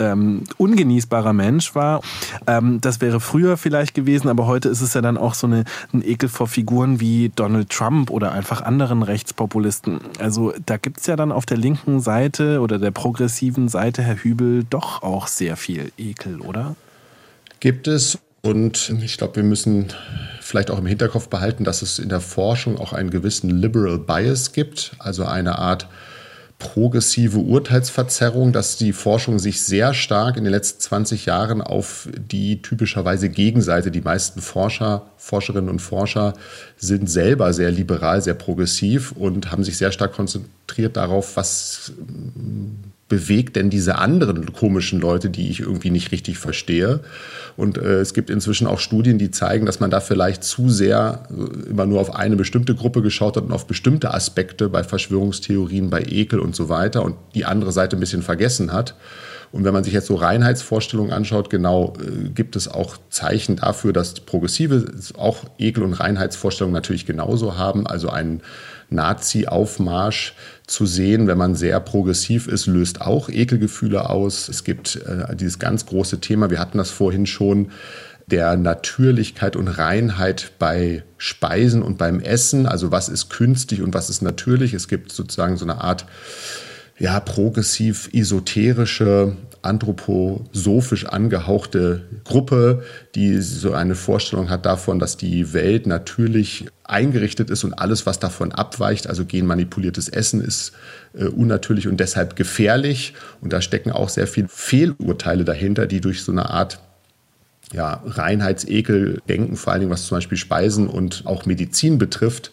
[0.00, 2.00] ähm, ungenießbarer Mensch war.
[2.46, 5.64] Ähm, das wäre früher vielleicht gewesen, aber heute ist es ja dann auch so eine,
[5.92, 10.00] ein Ekel vor Figuren wie Donald Trump oder einfach anderen Rechtspopulisten.
[10.18, 14.16] Also da gibt es ja dann auf der linken Seite oder der progressiven Seite, Herr
[14.16, 16.76] Hübel, doch auch sehr viel Ekel, oder?
[17.60, 18.18] Gibt es.
[18.42, 19.92] Und ich glaube, wir müssen
[20.50, 24.52] vielleicht auch im Hinterkopf behalten, dass es in der Forschung auch einen gewissen Liberal Bias
[24.52, 25.88] gibt, also eine Art
[26.60, 32.60] progressive Urteilsverzerrung, dass die Forschung sich sehr stark in den letzten 20 Jahren auf die
[32.62, 36.34] typischerweise Gegenseite, die meisten Forscher, Forscherinnen und Forscher
[36.76, 41.92] sind selber sehr liberal, sehr progressiv und haben sich sehr stark konzentriert darauf, was
[43.10, 47.00] bewegt denn diese anderen komischen Leute, die ich irgendwie nicht richtig verstehe.
[47.56, 51.24] Und äh, es gibt inzwischen auch Studien, die zeigen, dass man da vielleicht zu sehr
[51.28, 55.90] äh, immer nur auf eine bestimmte Gruppe geschaut hat und auf bestimmte Aspekte bei Verschwörungstheorien,
[55.90, 58.94] bei Ekel und so weiter und die andere Seite ein bisschen vergessen hat.
[59.52, 63.92] Und wenn man sich jetzt so Reinheitsvorstellungen anschaut, genau äh, gibt es auch Zeichen dafür,
[63.92, 64.84] dass Progressive
[65.18, 67.88] auch Ekel- und Reinheitsvorstellungen natürlich genauso haben.
[67.88, 68.40] Also ein
[68.90, 70.34] Nazi-Aufmarsch
[70.70, 74.48] zu sehen, wenn man sehr progressiv ist, löst auch Ekelgefühle aus.
[74.48, 77.70] Es gibt äh, dieses ganz große Thema, wir hatten das vorhin schon,
[78.30, 82.66] der Natürlichkeit und Reinheit bei Speisen und beim Essen.
[82.66, 84.72] Also was ist künstlich und was ist natürlich.
[84.72, 86.06] Es gibt sozusagen so eine Art
[87.00, 92.82] ja, progressiv esoterische, anthroposophisch angehauchte Gruppe,
[93.14, 98.18] die so eine Vorstellung hat davon, dass die Welt natürlich eingerichtet ist und alles, was
[98.18, 100.72] davon abweicht, also genmanipuliertes Essen, ist
[101.14, 103.14] äh, unnatürlich und deshalb gefährlich.
[103.40, 106.80] Und da stecken auch sehr viele Fehlurteile dahinter, die durch so eine Art
[107.72, 112.50] ja, Reinheitsekel denken, vor allen Dingen was zum Beispiel Speisen und auch Medizin betrifft,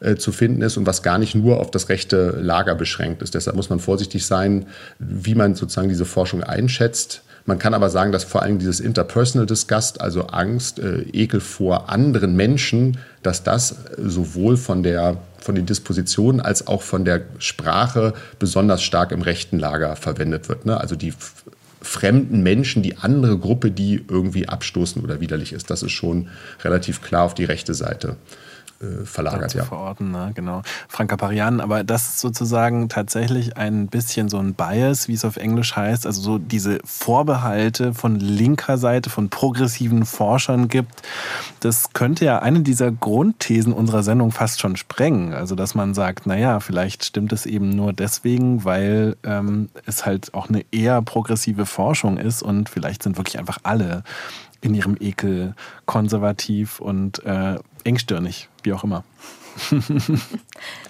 [0.00, 3.34] äh, zu finden ist und was gar nicht nur auf das rechte Lager beschränkt ist.
[3.34, 4.66] Deshalb muss man vorsichtig sein,
[4.98, 7.22] wie man sozusagen diese Forschung einschätzt.
[7.46, 11.90] Man kann aber sagen, dass vor allem dieses Interpersonal Disgust, also Angst, äh, Ekel vor
[11.90, 18.12] anderen Menschen, dass das sowohl von der von den Dispositionen als auch von der Sprache
[18.38, 20.66] besonders stark im rechten Lager verwendet wird.
[20.66, 20.78] Ne?
[20.78, 21.14] Also die
[21.80, 25.70] fremden Menschen, die andere Gruppe, die irgendwie abstoßen oder widerlich ist.
[25.70, 26.28] Das ist schon
[26.62, 28.16] relativ klar auf die rechte Seite
[28.80, 29.64] äh, verlagert, ja.
[29.64, 30.32] verorten, ne?
[30.34, 30.62] genau.
[30.88, 35.36] Franka Parian, aber das ist sozusagen tatsächlich ein bisschen so ein Bias, wie es auf
[35.36, 41.02] Englisch heißt, also so diese Vorbehalte von linker Seite, von progressiven Forschern gibt.
[41.60, 45.34] Das könnte ja eine dieser Grundthesen unserer Sendung fast schon sprengen.
[45.34, 50.32] Also, dass man sagt, naja, vielleicht stimmt es eben nur deswegen, weil ähm, es halt
[50.32, 54.04] auch eine eher progressive Forschung ist und vielleicht sind wirklich einfach alle
[54.60, 55.54] in ihrem Ekel
[55.86, 59.04] konservativ und äh, engstirnig, wie auch immer.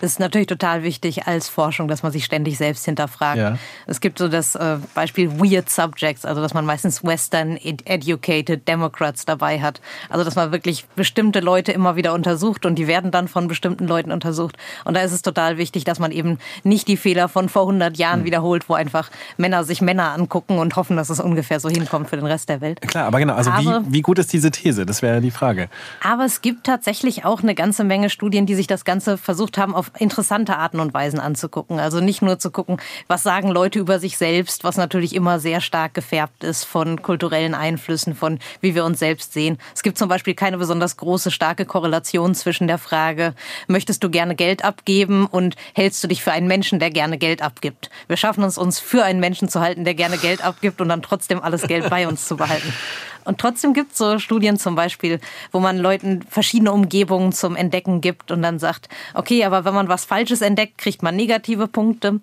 [0.00, 3.38] Das ist natürlich total wichtig als Forschung, dass man sich ständig selbst hinterfragt.
[3.38, 3.58] Ja.
[3.86, 9.26] Es gibt so das äh, Beispiel Weird Subjects, also dass man meistens Western Educated Democrats
[9.26, 9.80] dabei hat.
[10.08, 13.86] Also dass man wirklich bestimmte Leute immer wieder untersucht und die werden dann von bestimmten
[13.86, 14.56] Leuten untersucht.
[14.84, 17.98] Und da ist es total wichtig, dass man eben nicht die Fehler von vor 100
[17.98, 18.24] Jahren mhm.
[18.24, 22.16] wiederholt, wo einfach Männer sich Männer angucken und hoffen, dass es ungefähr so hinkommt für
[22.16, 22.80] den Rest der Welt.
[22.80, 24.86] Klar, aber genau, also aber, wie, wie gut ist diese These?
[24.86, 25.68] Das wäre ja die Frage.
[26.02, 29.74] Aber es gibt tatsächlich auch eine ganze Menge Studien, die sich das Ganze versucht haben,
[29.74, 31.78] auf interessante Arten und Weisen anzugucken.
[31.78, 35.60] Also nicht nur zu gucken, was sagen Leute über sich selbst, was natürlich immer sehr
[35.60, 39.58] stark gefärbt ist von kulturellen Einflüssen, von wie wir uns selbst sehen.
[39.74, 43.34] Es gibt zum Beispiel keine besonders große, starke Korrelation zwischen der Frage,
[43.66, 47.42] möchtest du gerne Geld abgeben und hältst du dich für einen Menschen, der gerne Geld
[47.42, 47.90] abgibt?
[48.08, 51.02] Wir schaffen es uns für einen Menschen zu halten, der gerne Geld abgibt und dann
[51.02, 52.72] trotzdem alles Geld bei uns zu behalten.
[53.24, 55.20] Und trotzdem gibt es so Studien zum Beispiel,
[55.52, 59.88] wo man Leuten verschiedene Umgebungen zum Entdecken gibt und dann sagt, okay, aber wenn man
[59.88, 62.20] was Falsches entdeckt, kriegt man negative Punkte.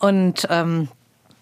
[0.00, 0.88] Und ähm,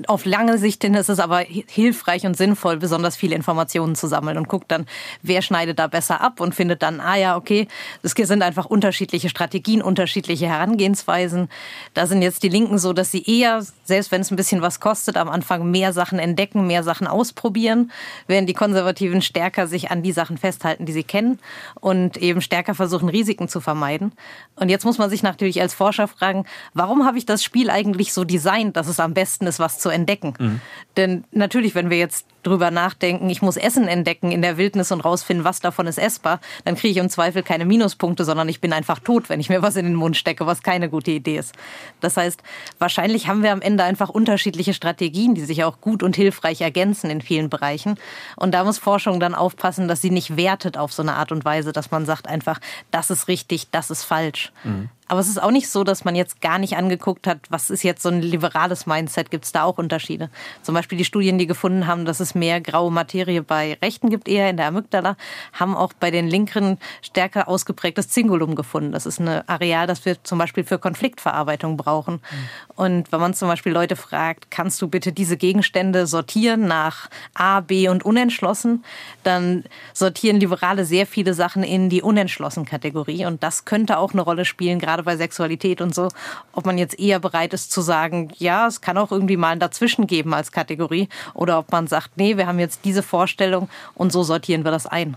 [0.07, 4.36] auf lange Sicht hin ist es aber hilfreich und sinnvoll, besonders viele Informationen zu sammeln
[4.36, 4.86] und guckt dann,
[5.22, 7.66] wer schneidet da besser ab und findet dann, ah ja, okay,
[8.03, 11.49] es sind einfach unterschiedliche Strategien, unterschiedliche Herangehensweisen.
[11.94, 14.80] Da sind jetzt die Linken so, dass sie eher, selbst wenn es ein bisschen was
[14.80, 17.90] kostet, am Anfang mehr Sachen entdecken, mehr Sachen ausprobieren,
[18.26, 21.38] während die Konservativen stärker sich an die Sachen festhalten, die sie kennen
[21.80, 24.12] und eben stärker versuchen, Risiken zu vermeiden.
[24.57, 26.44] Und jetzt muss man sich natürlich als Forscher fragen,
[26.74, 29.86] warum habe ich das Spiel eigentlich so designt, dass es am besten ist, was zu
[29.87, 30.34] zu entdecken.
[30.39, 30.61] Mhm.
[30.97, 35.01] Denn natürlich, wenn wir jetzt drüber nachdenken, ich muss Essen entdecken in der Wildnis und
[35.01, 38.72] rausfinden, was davon ist essbar, dann kriege ich im Zweifel keine Minuspunkte, sondern ich bin
[38.72, 41.55] einfach tot, wenn ich mir was in den Mund stecke, was keine gute Idee ist.
[42.01, 42.42] Das heißt,
[42.78, 47.11] wahrscheinlich haben wir am Ende einfach unterschiedliche Strategien, die sich auch gut und hilfreich ergänzen
[47.11, 47.99] in vielen Bereichen.
[48.36, 51.44] Und da muss Forschung dann aufpassen, dass sie nicht wertet auf so eine Art und
[51.44, 54.53] Weise, dass man sagt einfach, das ist richtig, das ist falsch.
[54.64, 54.88] Mhm.
[55.09, 57.84] Aber es ist auch nicht so, dass man jetzt gar nicht angeguckt hat, was ist
[57.84, 60.30] jetzt so ein liberales Mindset, gibt es da auch Unterschiede.
[60.62, 64.28] Zum Beispiel die Studien, die gefunden haben, dass es mehr graue Materie bei Rechten gibt,
[64.28, 65.16] eher in der Amygdala,
[65.53, 68.93] haben auch bei den Linkeren stärker ausgeprägtes Zingulum gefunden.
[68.93, 72.14] Das ist ein Areal, das wir zum Beispiel für Konfliktverarbeitung brauchen.
[72.14, 72.74] Mhm.
[72.74, 77.61] Und wenn man zum Beispiel Leute fragt, kannst du bitte diese Gegenstände sortieren nach A,
[77.61, 78.84] B und unentschlossen,
[79.22, 83.24] dann sortieren Liberale sehr viele Sachen in die unentschlossen Kategorie.
[83.24, 86.09] Und das könnte auch eine Rolle spielen, gerade gerade bei Sexualität und so,
[86.53, 89.61] ob man jetzt eher bereit ist zu sagen, ja, es kann auch irgendwie mal ein
[89.61, 94.12] Dazwischen geben als Kategorie oder ob man sagt, nee, wir haben jetzt diese Vorstellung und
[94.12, 95.16] so sortieren wir das ein.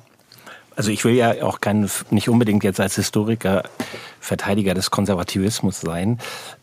[0.79, 3.63] Also ich will ja auch kein, nicht unbedingt jetzt als Historiker
[4.21, 6.19] Verteidiger des Konservativismus sein,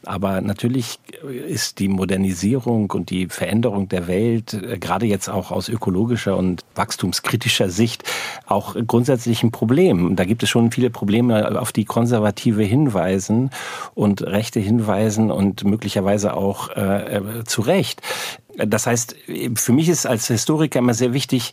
[0.07, 5.69] aber natürlich ist die Modernisierung und die Veränderung der Welt, äh, gerade jetzt auch aus
[5.69, 8.05] ökologischer und wachstumskritischer Sicht,
[8.47, 10.17] auch grundsätzlich ein Problem.
[10.17, 13.51] Da gibt es schon viele Probleme, auf die Konservative hinweisen
[13.95, 18.01] und Rechte hinweisen und möglicherweise auch äh, äh zu Recht.
[18.57, 19.15] Das heißt,
[19.57, 21.53] für mich ist als Historiker immer sehr wichtig,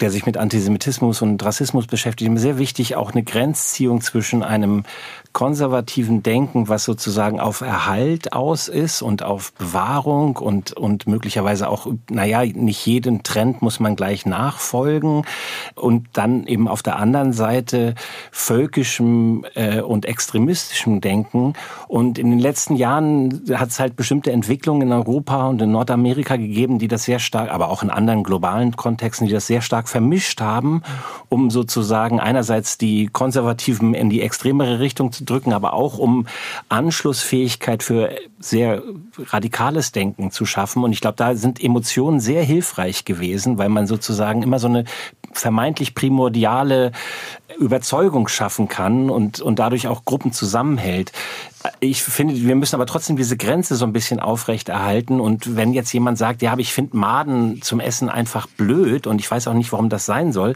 [0.00, 4.84] der sich mit Antisemitismus und Rassismus beschäftigt, sehr wichtig, auch eine Grenzziehung zwischen einem
[5.32, 11.86] konservativen Denken, was sozusagen auf Erhalt aus ist und auf Bewahrung und, und möglicherweise auch,
[12.10, 15.24] naja, nicht jeden Trend muss man gleich nachfolgen
[15.76, 17.94] und dann eben auf der anderen Seite
[18.32, 21.52] völkischem äh, und extremistischem Denken.
[21.86, 26.36] Und in den letzten Jahren hat es halt bestimmte Entwicklungen in Europa und in Nordamerika
[26.36, 29.88] gegeben, die das sehr stark, aber auch in anderen globalen Kontexten, die das sehr stark
[29.90, 30.82] vermischt haben,
[31.28, 36.26] um sozusagen einerseits die Konservativen in die extremere Richtung zu drücken, aber auch um
[36.68, 38.82] Anschlussfähigkeit für sehr
[39.18, 40.82] radikales Denken zu schaffen.
[40.84, 44.84] Und ich glaube, da sind Emotionen sehr hilfreich gewesen, weil man sozusagen immer so eine
[45.32, 46.92] vermeintlich primordiale
[47.58, 51.12] Überzeugung schaffen kann und, und dadurch auch Gruppen zusammenhält.
[51.80, 55.20] Ich finde, wir müssen aber trotzdem diese Grenze so ein bisschen aufrechterhalten.
[55.20, 59.20] Und wenn jetzt jemand sagt, ja, aber ich finde Maden zum Essen einfach blöd und
[59.20, 60.54] ich weiß auch nicht, warum das sein soll,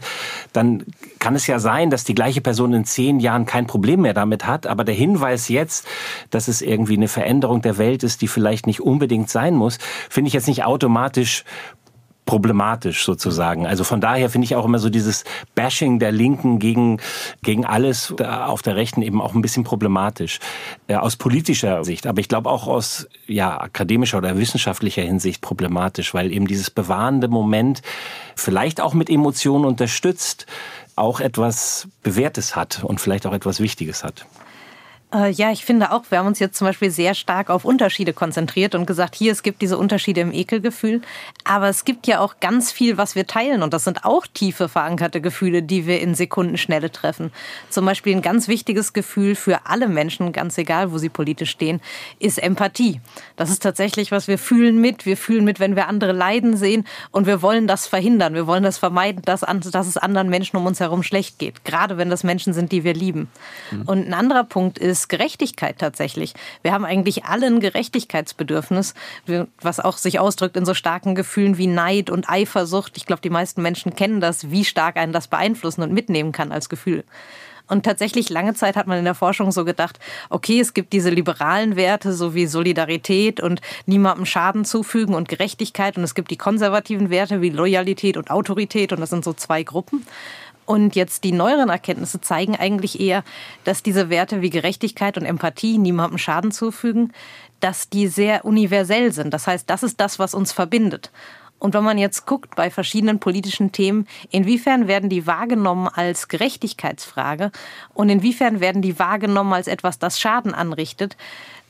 [0.51, 0.83] dann
[1.19, 4.47] kann es ja sein, dass die gleiche Person in zehn Jahren kein Problem mehr damit
[4.47, 4.65] hat.
[4.65, 5.85] Aber der Hinweis jetzt,
[6.31, 9.77] dass es irgendwie eine Veränderung der Welt ist, die vielleicht nicht unbedingt sein muss,
[10.09, 11.43] finde ich jetzt nicht automatisch
[12.25, 13.67] problematisch sozusagen.
[13.67, 15.23] Also von daher finde ich auch immer so dieses
[15.53, 16.99] Bashing der Linken gegen,
[17.43, 20.39] gegen alles auf der Rechten eben auch ein bisschen problematisch.
[20.87, 26.13] Äh, aus politischer Sicht, aber ich glaube auch aus ja, akademischer oder wissenschaftlicher Hinsicht problematisch,
[26.13, 27.81] weil eben dieses bewahrende Moment
[28.35, 30.45] vielleicht auch mit Emotionen unterstützt,
[30.95, 34.25] auch etwas Bewährtes hat und vielleicht auch etwas Wichtiges hat.
[35.13, 38.11] Äh, ja, ich finde auch, wir haben uns jetzt zum Beispiel sehr stark auf Unterschiede
[38.11, 41.01] konzentriert und gesagt, hier, es gibt diese Unterschiede im Ekelgefühl.
[41.43, 43.61] Aber es gibt ja auch ganz viel, was wir teilen.
[43.61, 47.31] Und das sind auch tiefe verankerte Gefühle, die wir in Sekundenschnelle treffen.
[47.69, 51.81] Zum Beispiel ein ganz wichtiges Gefühl für alle Menschen, ganz egal, wo sie politisch stehen,
[52.19, 52.99] ist Empathie.
[53.35, 55.05] Das ist tatsächlich, was wir fühlen mit.
[55.05, 56.85] Wir fühlen mit, wenn wir andere leiden sehen.
[57.11, 58.33] Und wir wollen das verhindern.
[58.33, 61.63] Wir wollen das vermeiden, dass, dass es anderen Menschen um uns herum schlecht geht.
[61.63, 63.29] Gerade wenn das Menschen sind, die wir lieben.
[63.71, 63.81] Mhm.
[63.83, 66.33] Und ein anderer Punkt ist, Gerechtigkeit tatsächlich.
[66.61, 68.93] Wir haben eigentlich alle ein Gerechtigkeitsbedürfnis,
[69.61, 72.97] was auch sich ausdrückt in so starken Gefühlen wie Neid und Eifersucht.
[72.97, 76.51] Ich glaube, die meisten Menschen kennen das, wie stark einen das beeinflussen und mitnehmen kann
[76.51, 77.03] als Gefühl.
[77.67, 81.09] Und tatsächlich lange Zeit hat man in der Forschung so gedacht, okay, es gibt diese
[81.09, 85.97] liberalen Werte, so wie Solidarität und niemandem Schaden zufügen und Gerechtigkeit.
[85.97, 88.93] Und es gibt die konservativen Werte wie Loyalität und Autorität.
[88.93, 90.05] Und das sind so zwei Gruppen.
[90.65, 93.23] Und jetzt die neueren Erkenntnisse zeigen eigentlich eher,
[93.63, 97.13] dass diese Werte wie Gerechtigkeit und Empathie niemandem Schaden zufügen,
[97.59, 99.33] dass die sehr universell sind.
[99.33, 101.11] Das heißt, das ist das, was uns verbindet.
[101.57, 107.51] Und wenn man jetzt guckt bei verschiedenen politischen Themen, inwiefern werden die wahrgenommen als Gerechtigkeitsfrage
[107.93, 111.15] und inwiefern werden die wahrgenommen als etwas, das Schaden anrichtet,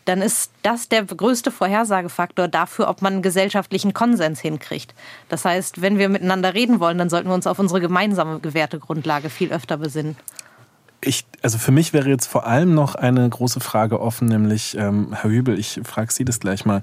[0.06, 4.93] dann ist das der größte Vorhersagefaktor dafür, ob man einen gesellschaftlichen Konsens hinkriegt.
[5.30, 9.30] Das heißt, wenn wir miteinander reden wollen, dann sollten wir uns auf unsere gemeinsame Wertegrundlage
[9.30, 10.16] viel öfter besinnen
[11.06, 15.10] ich, also für mich wäre jetzt vor allem noch eine große Frage offen, nämlich, ähm,
[15.12, 16.82] Herr Hübel, ich frage Sie das gleich mal.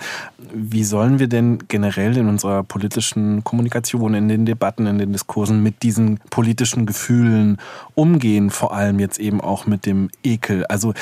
[0.55, 5.63] Wie sollen wir denn generell in unserer politischen Kommunikation, in den Debatten, in den Diskursen
[5.63, 7.59] mit diesen politischen Gefühlen
[7.95, 10.65] umgehen, vor allem jetzt eben auch mit dem Ekel?
[10.67, 10.95] Also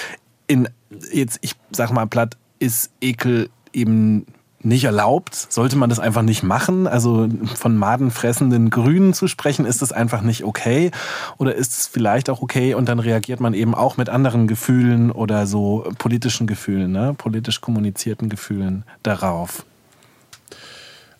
[0.51, 0.69] in,
[1.13, 4.27] jetzt, ich sag mal platt, ist Ekel eben
[4.63, 5.35] nicht erlaubt?
[5.35, 6.87] Sollte man das einfach nicht machen?
[6.87, 10.91] Also von madenfressenden Grünen zu sprechen, ist das einfach nicht okay?
[11.39, 15.13] Oder ist es vielleicht auch okay und dann reagiert man eben auch mit anderen Gefühlen
[15.13, 17.15] oder so politischen Gefühlen, ne?
[17.17, 19.65] politisch kommunizierten Gefühlen darauf?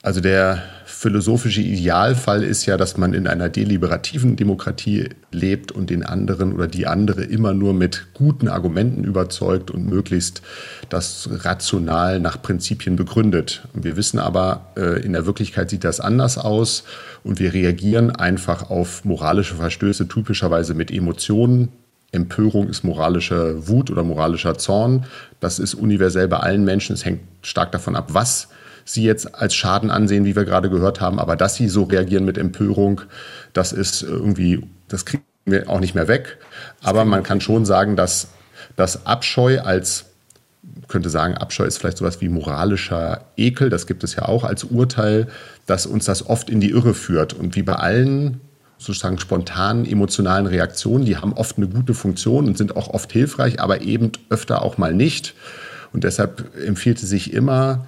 [0.03, 0.63] Also der
[1.01, 6.67] philosophische Idealfall ist ja, dass man in einer deliberativen Demokratie lebt und den anderen oder
[6.67, 10.43] die andere immer nur mit guten Argumenten überzeugt und möglichst
[10.91, 13.67] das rational nach Prinzipien begründet.
[13.73, 16.85] Wir wissen aber, äh, in der Wirklichkeit sieht das anders aus
[17.25, 21.71] und wir reagieren einfach auf moralische Verstöße typischerweise mit Emotionen,
[22.13, 25.07] Empörung ist moralischer Wut oder moralischer Zorn.
[25.39, 26.93] Das ist universell bei allen Menschen.
[26.93, 28.49] Es hängt stark davon ab, was
[28.85, 31.19] sie jetzt als Schaden ansehen, wie wir gerade gehört haben.
[31.19, 33.03] Aber dass sie so reagieren mit Empörung,
[33.53, 36.39] das ist irgendwie, das kriegen wir auch nicht mehr weg.
[36.83, 38.29] Aber man kann schon sagen, dass
[38.77, 40.07] das Abscheu als
[40.89, 44.65] könnte sagen, Abscheu ist vielleicht sowas wie moralischer Ekel, das gibt es ja auch als
[44.65, 45.29] Urteil,
[45.67, 47.33] dass uns das oft in die Irre führt.
[47.33, 48.41] Und wie bei allen
[48.77, 53.61] sozusagen spontanen emotionalen Reaktionen, die haben oft eine gute Funktion und sind auch oft hilfreich,
[53.61, 55.35] aber eben öfter auch mal nicht.
[55.93, 57.87] Und deshalb empfiehlt es sich immer,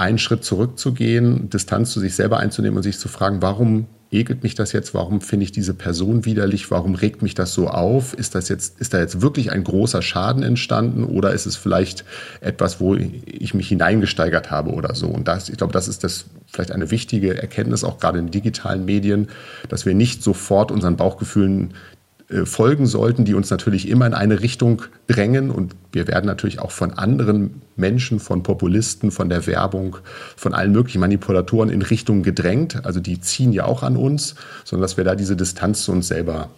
[0.00, 4.54] einen Schritt zurückzugehen, Distanz zu sich selber einzunehmen und sich zu fragen, warum ekelt mich
[4.54, 4.94] das jetzt?
[4.94, 6.70] Warum finde ich diese Person widerlich?
[6.70, 8.14] Warum regt mich das so auf?
[8.14, 12.04] Ist das jetzt, ist da jetzt wirklich ein großer Schaden entstanden oder ist es vielleicht
[12.40, 15.06] etwas, wo ich mich hineingesteigert habe oder so?
[15.06, 18.84] Und das, ich glaube, das ist das vielleicht eine wichtige Erkenntnis, auch gerade in digitalen
[18.84, 19.28] Medien,
[19.68, 21.74] dass wir nicht sofort unseren Bauchgefühlen
[22.44, 25.50] folgen sollten, die uns natürlich immer in eine Richtung drängen.
[25.50, 29.96] Und wir werden natürlich auch von anderen Menschen, von Populisten, von der Werbung,
[30.36, 32.84] von allen möglichen Manipulatoren in Richtung gedrängt.
[32.84, 36.06] Also die ziehen ja auch an uns, sondern dass wir da diese Distanz zu uns
[36.06, 36.50] selber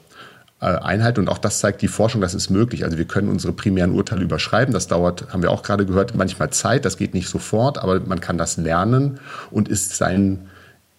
[0.61, 1.21] äh, einhalten.
[1.21, 2.85] Und auch das zeigt die Forschung, das ist möglich.
[2.85, 4.75] Also wir können unsere primären Urteile überschreiben.
[4.75, 6.85] Das dauert, haben wir auch gerade gehört, manchmal Zeit.
[6.85, 9.21] Das geht nicht sofort, aber man kann das lernen
[9.51, 10.51] und ist seinen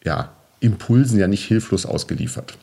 [0.03, 2.57] ja, Impulsen ja nicht hilflos ausgeliefert.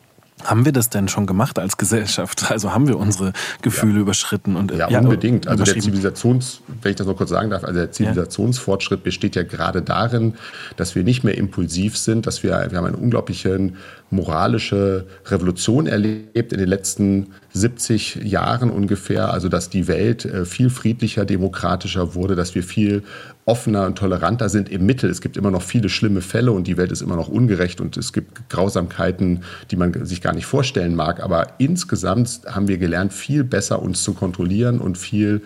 [0.45, 2.45] Haben wir das denn schon gemacht als Gesellschaft?
[2.51, 3.31] Also haben wir unsere
[3.61, 4.01] Gefühle ja.
[4.01, 5.47] überschritten und ja, ja unbedingt.
[5.47, 9.43] Also der Zivilisations, wenn ich das noch kurz sagen darf, also der Zivilisationsfortschritt besteht ja
[9.43, 10.33] gerade darin,
[10.75, 13.71] dass wir nicht mehr impulsiv sind, dass wir wir haben eine unglaubliche
[14.11, 19.33] moralische Revolution erlebt in den letzten 70 Jahren ungefähr.
[19.33, 23.03] Also dass die Welt äh, viel friedlicher, demokratischer wurde, dass wir viel
[23.45, 25.09] offener und toleranter sind im Mittel.
[25.09, 27.97] Es gibt immer noch viele schlimme Fälle und die Welt ist immer noch ungerecht und
[27.97, 31.23] es gibt Grausamkeiten, die man sich gar nicht vorstellen mag.
[31.23, 35.41] Aber insgesamt haben wir gelernt, viel besser uns zu kontrollieren und viel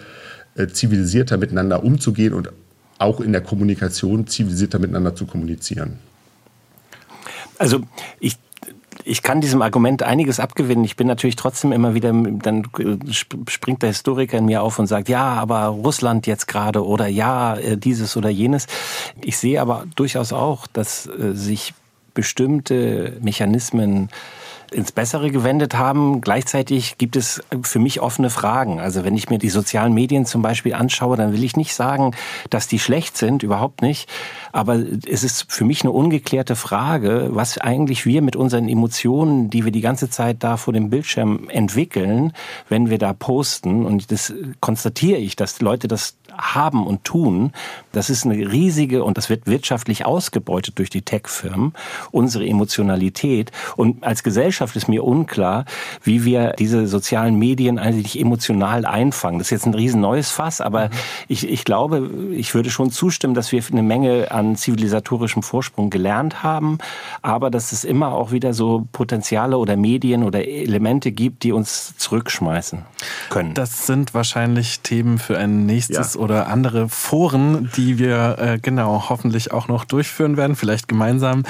[0.55, 2.49] äh, zivilisierter miteinander umzugehen und
[2.97, 5.99] auch in der Kommunikation zivilisierter miteinander zu kommunizieren.
[7.57, 7.82] Also
[8.20, 8.38] ich
[9.04, 10.84] ich kann diesem Argument einiges abgewinnen.
[10.86, 12.68] Ich bin natürlich trotzdem immer wieder, dann
[13.12, 17.56] springt der Historiker in mir auf und sagt, ja, aber Russland jetzt gerade oder ja,
[17.56, 18.68] äh, dieses oder jenes.
[19.22, 21.74] Ich sehe aber durchaus auch, dass äh, sich
[22.14, 24.10] bestimmte Mechanismen
[24.72, 26.22] ins Bessere gewendet haben.
[26.22, 28.80] Gleichzeitig gibt es für mich offene Fragen.
[28.80, 32.11] Also wenn ich mir die sozialen Medien zum Beispiel anschaue, dann will ich nicht sagen,
[32.49, 34.09] dass die schlecht sind, überhaupt nicht.
[34.51, 34.76] Aber
[35.07, 39.72] es ist für mich eine ungeklärte Frage, was eigentlich wir mit unseren Emotionen, die wir
[39.72, 42.34] die ganze Zeit da vor dem Bildschirm entwickeln,
[42.70, 43.86] wenn wir da posten.
[43.86, 47.52] Und das konstatiere ich, dass Leute das haben und tun,
[47.92, 51.74] das ist eine riesige und das wird wirtschaftlich ausgebeutet durch die Tech-Firmen,
[52.12, 53.52] unsere Emotionalität.
[53.76, 55.66] Und als Gesellschaft ist mir unklar,
[56.04, 59.40] wie wir diese sozialen Medien eigentlich emotional einfangen.
[59.40, 60.92] Das ist jetzt ein riesen neues Fass, aber mhm.
[61.28, 66.44] ich, ich glaube, ich würde schon zustimmen, dass wir eine Menge an zivilisatorischem Vorsprung gelernt
[66.44, 66.78] haben,
[67.22, 71.96] aber dass es immer auch wieder so Potenziale oder Medien oder Elemente gibt, die uns
[71.98, 72.84] zurückschmeißen
[73.30, 73.54] können.
[73.54, 76.20] Das sind wahrscheinlich Themen für ein nächstes ja.
[76.26, 81.44] Oder andere Foren, die wir äh, genau hoffentlich auch noch durchführen werden, vielleicht gemeinsam.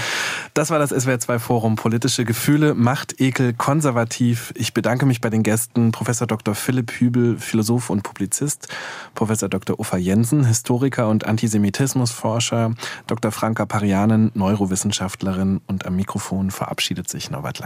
[0.54, 4.54] Das war das SWR 2 Forum Politische Gefühle, Macht, Ekel, Konservativ.
[4.56, 6.56] Ich bedanke mich bei den Gästen Professor Dr.
[6.56, 8.68] Philipp Hübel, Philosoph und Publizist,
[9.14, 9.80] Professor Dr.
[9.80, 12.74] Uffa Jensen, Historiker und Antisemitismusforscher,
[13.08, 13.32] Dr.
[13.32, 17.64] Franka Parianen, Neurowissenschaftlerin und am Mikrofon verabschiedet sich Norbert Lang.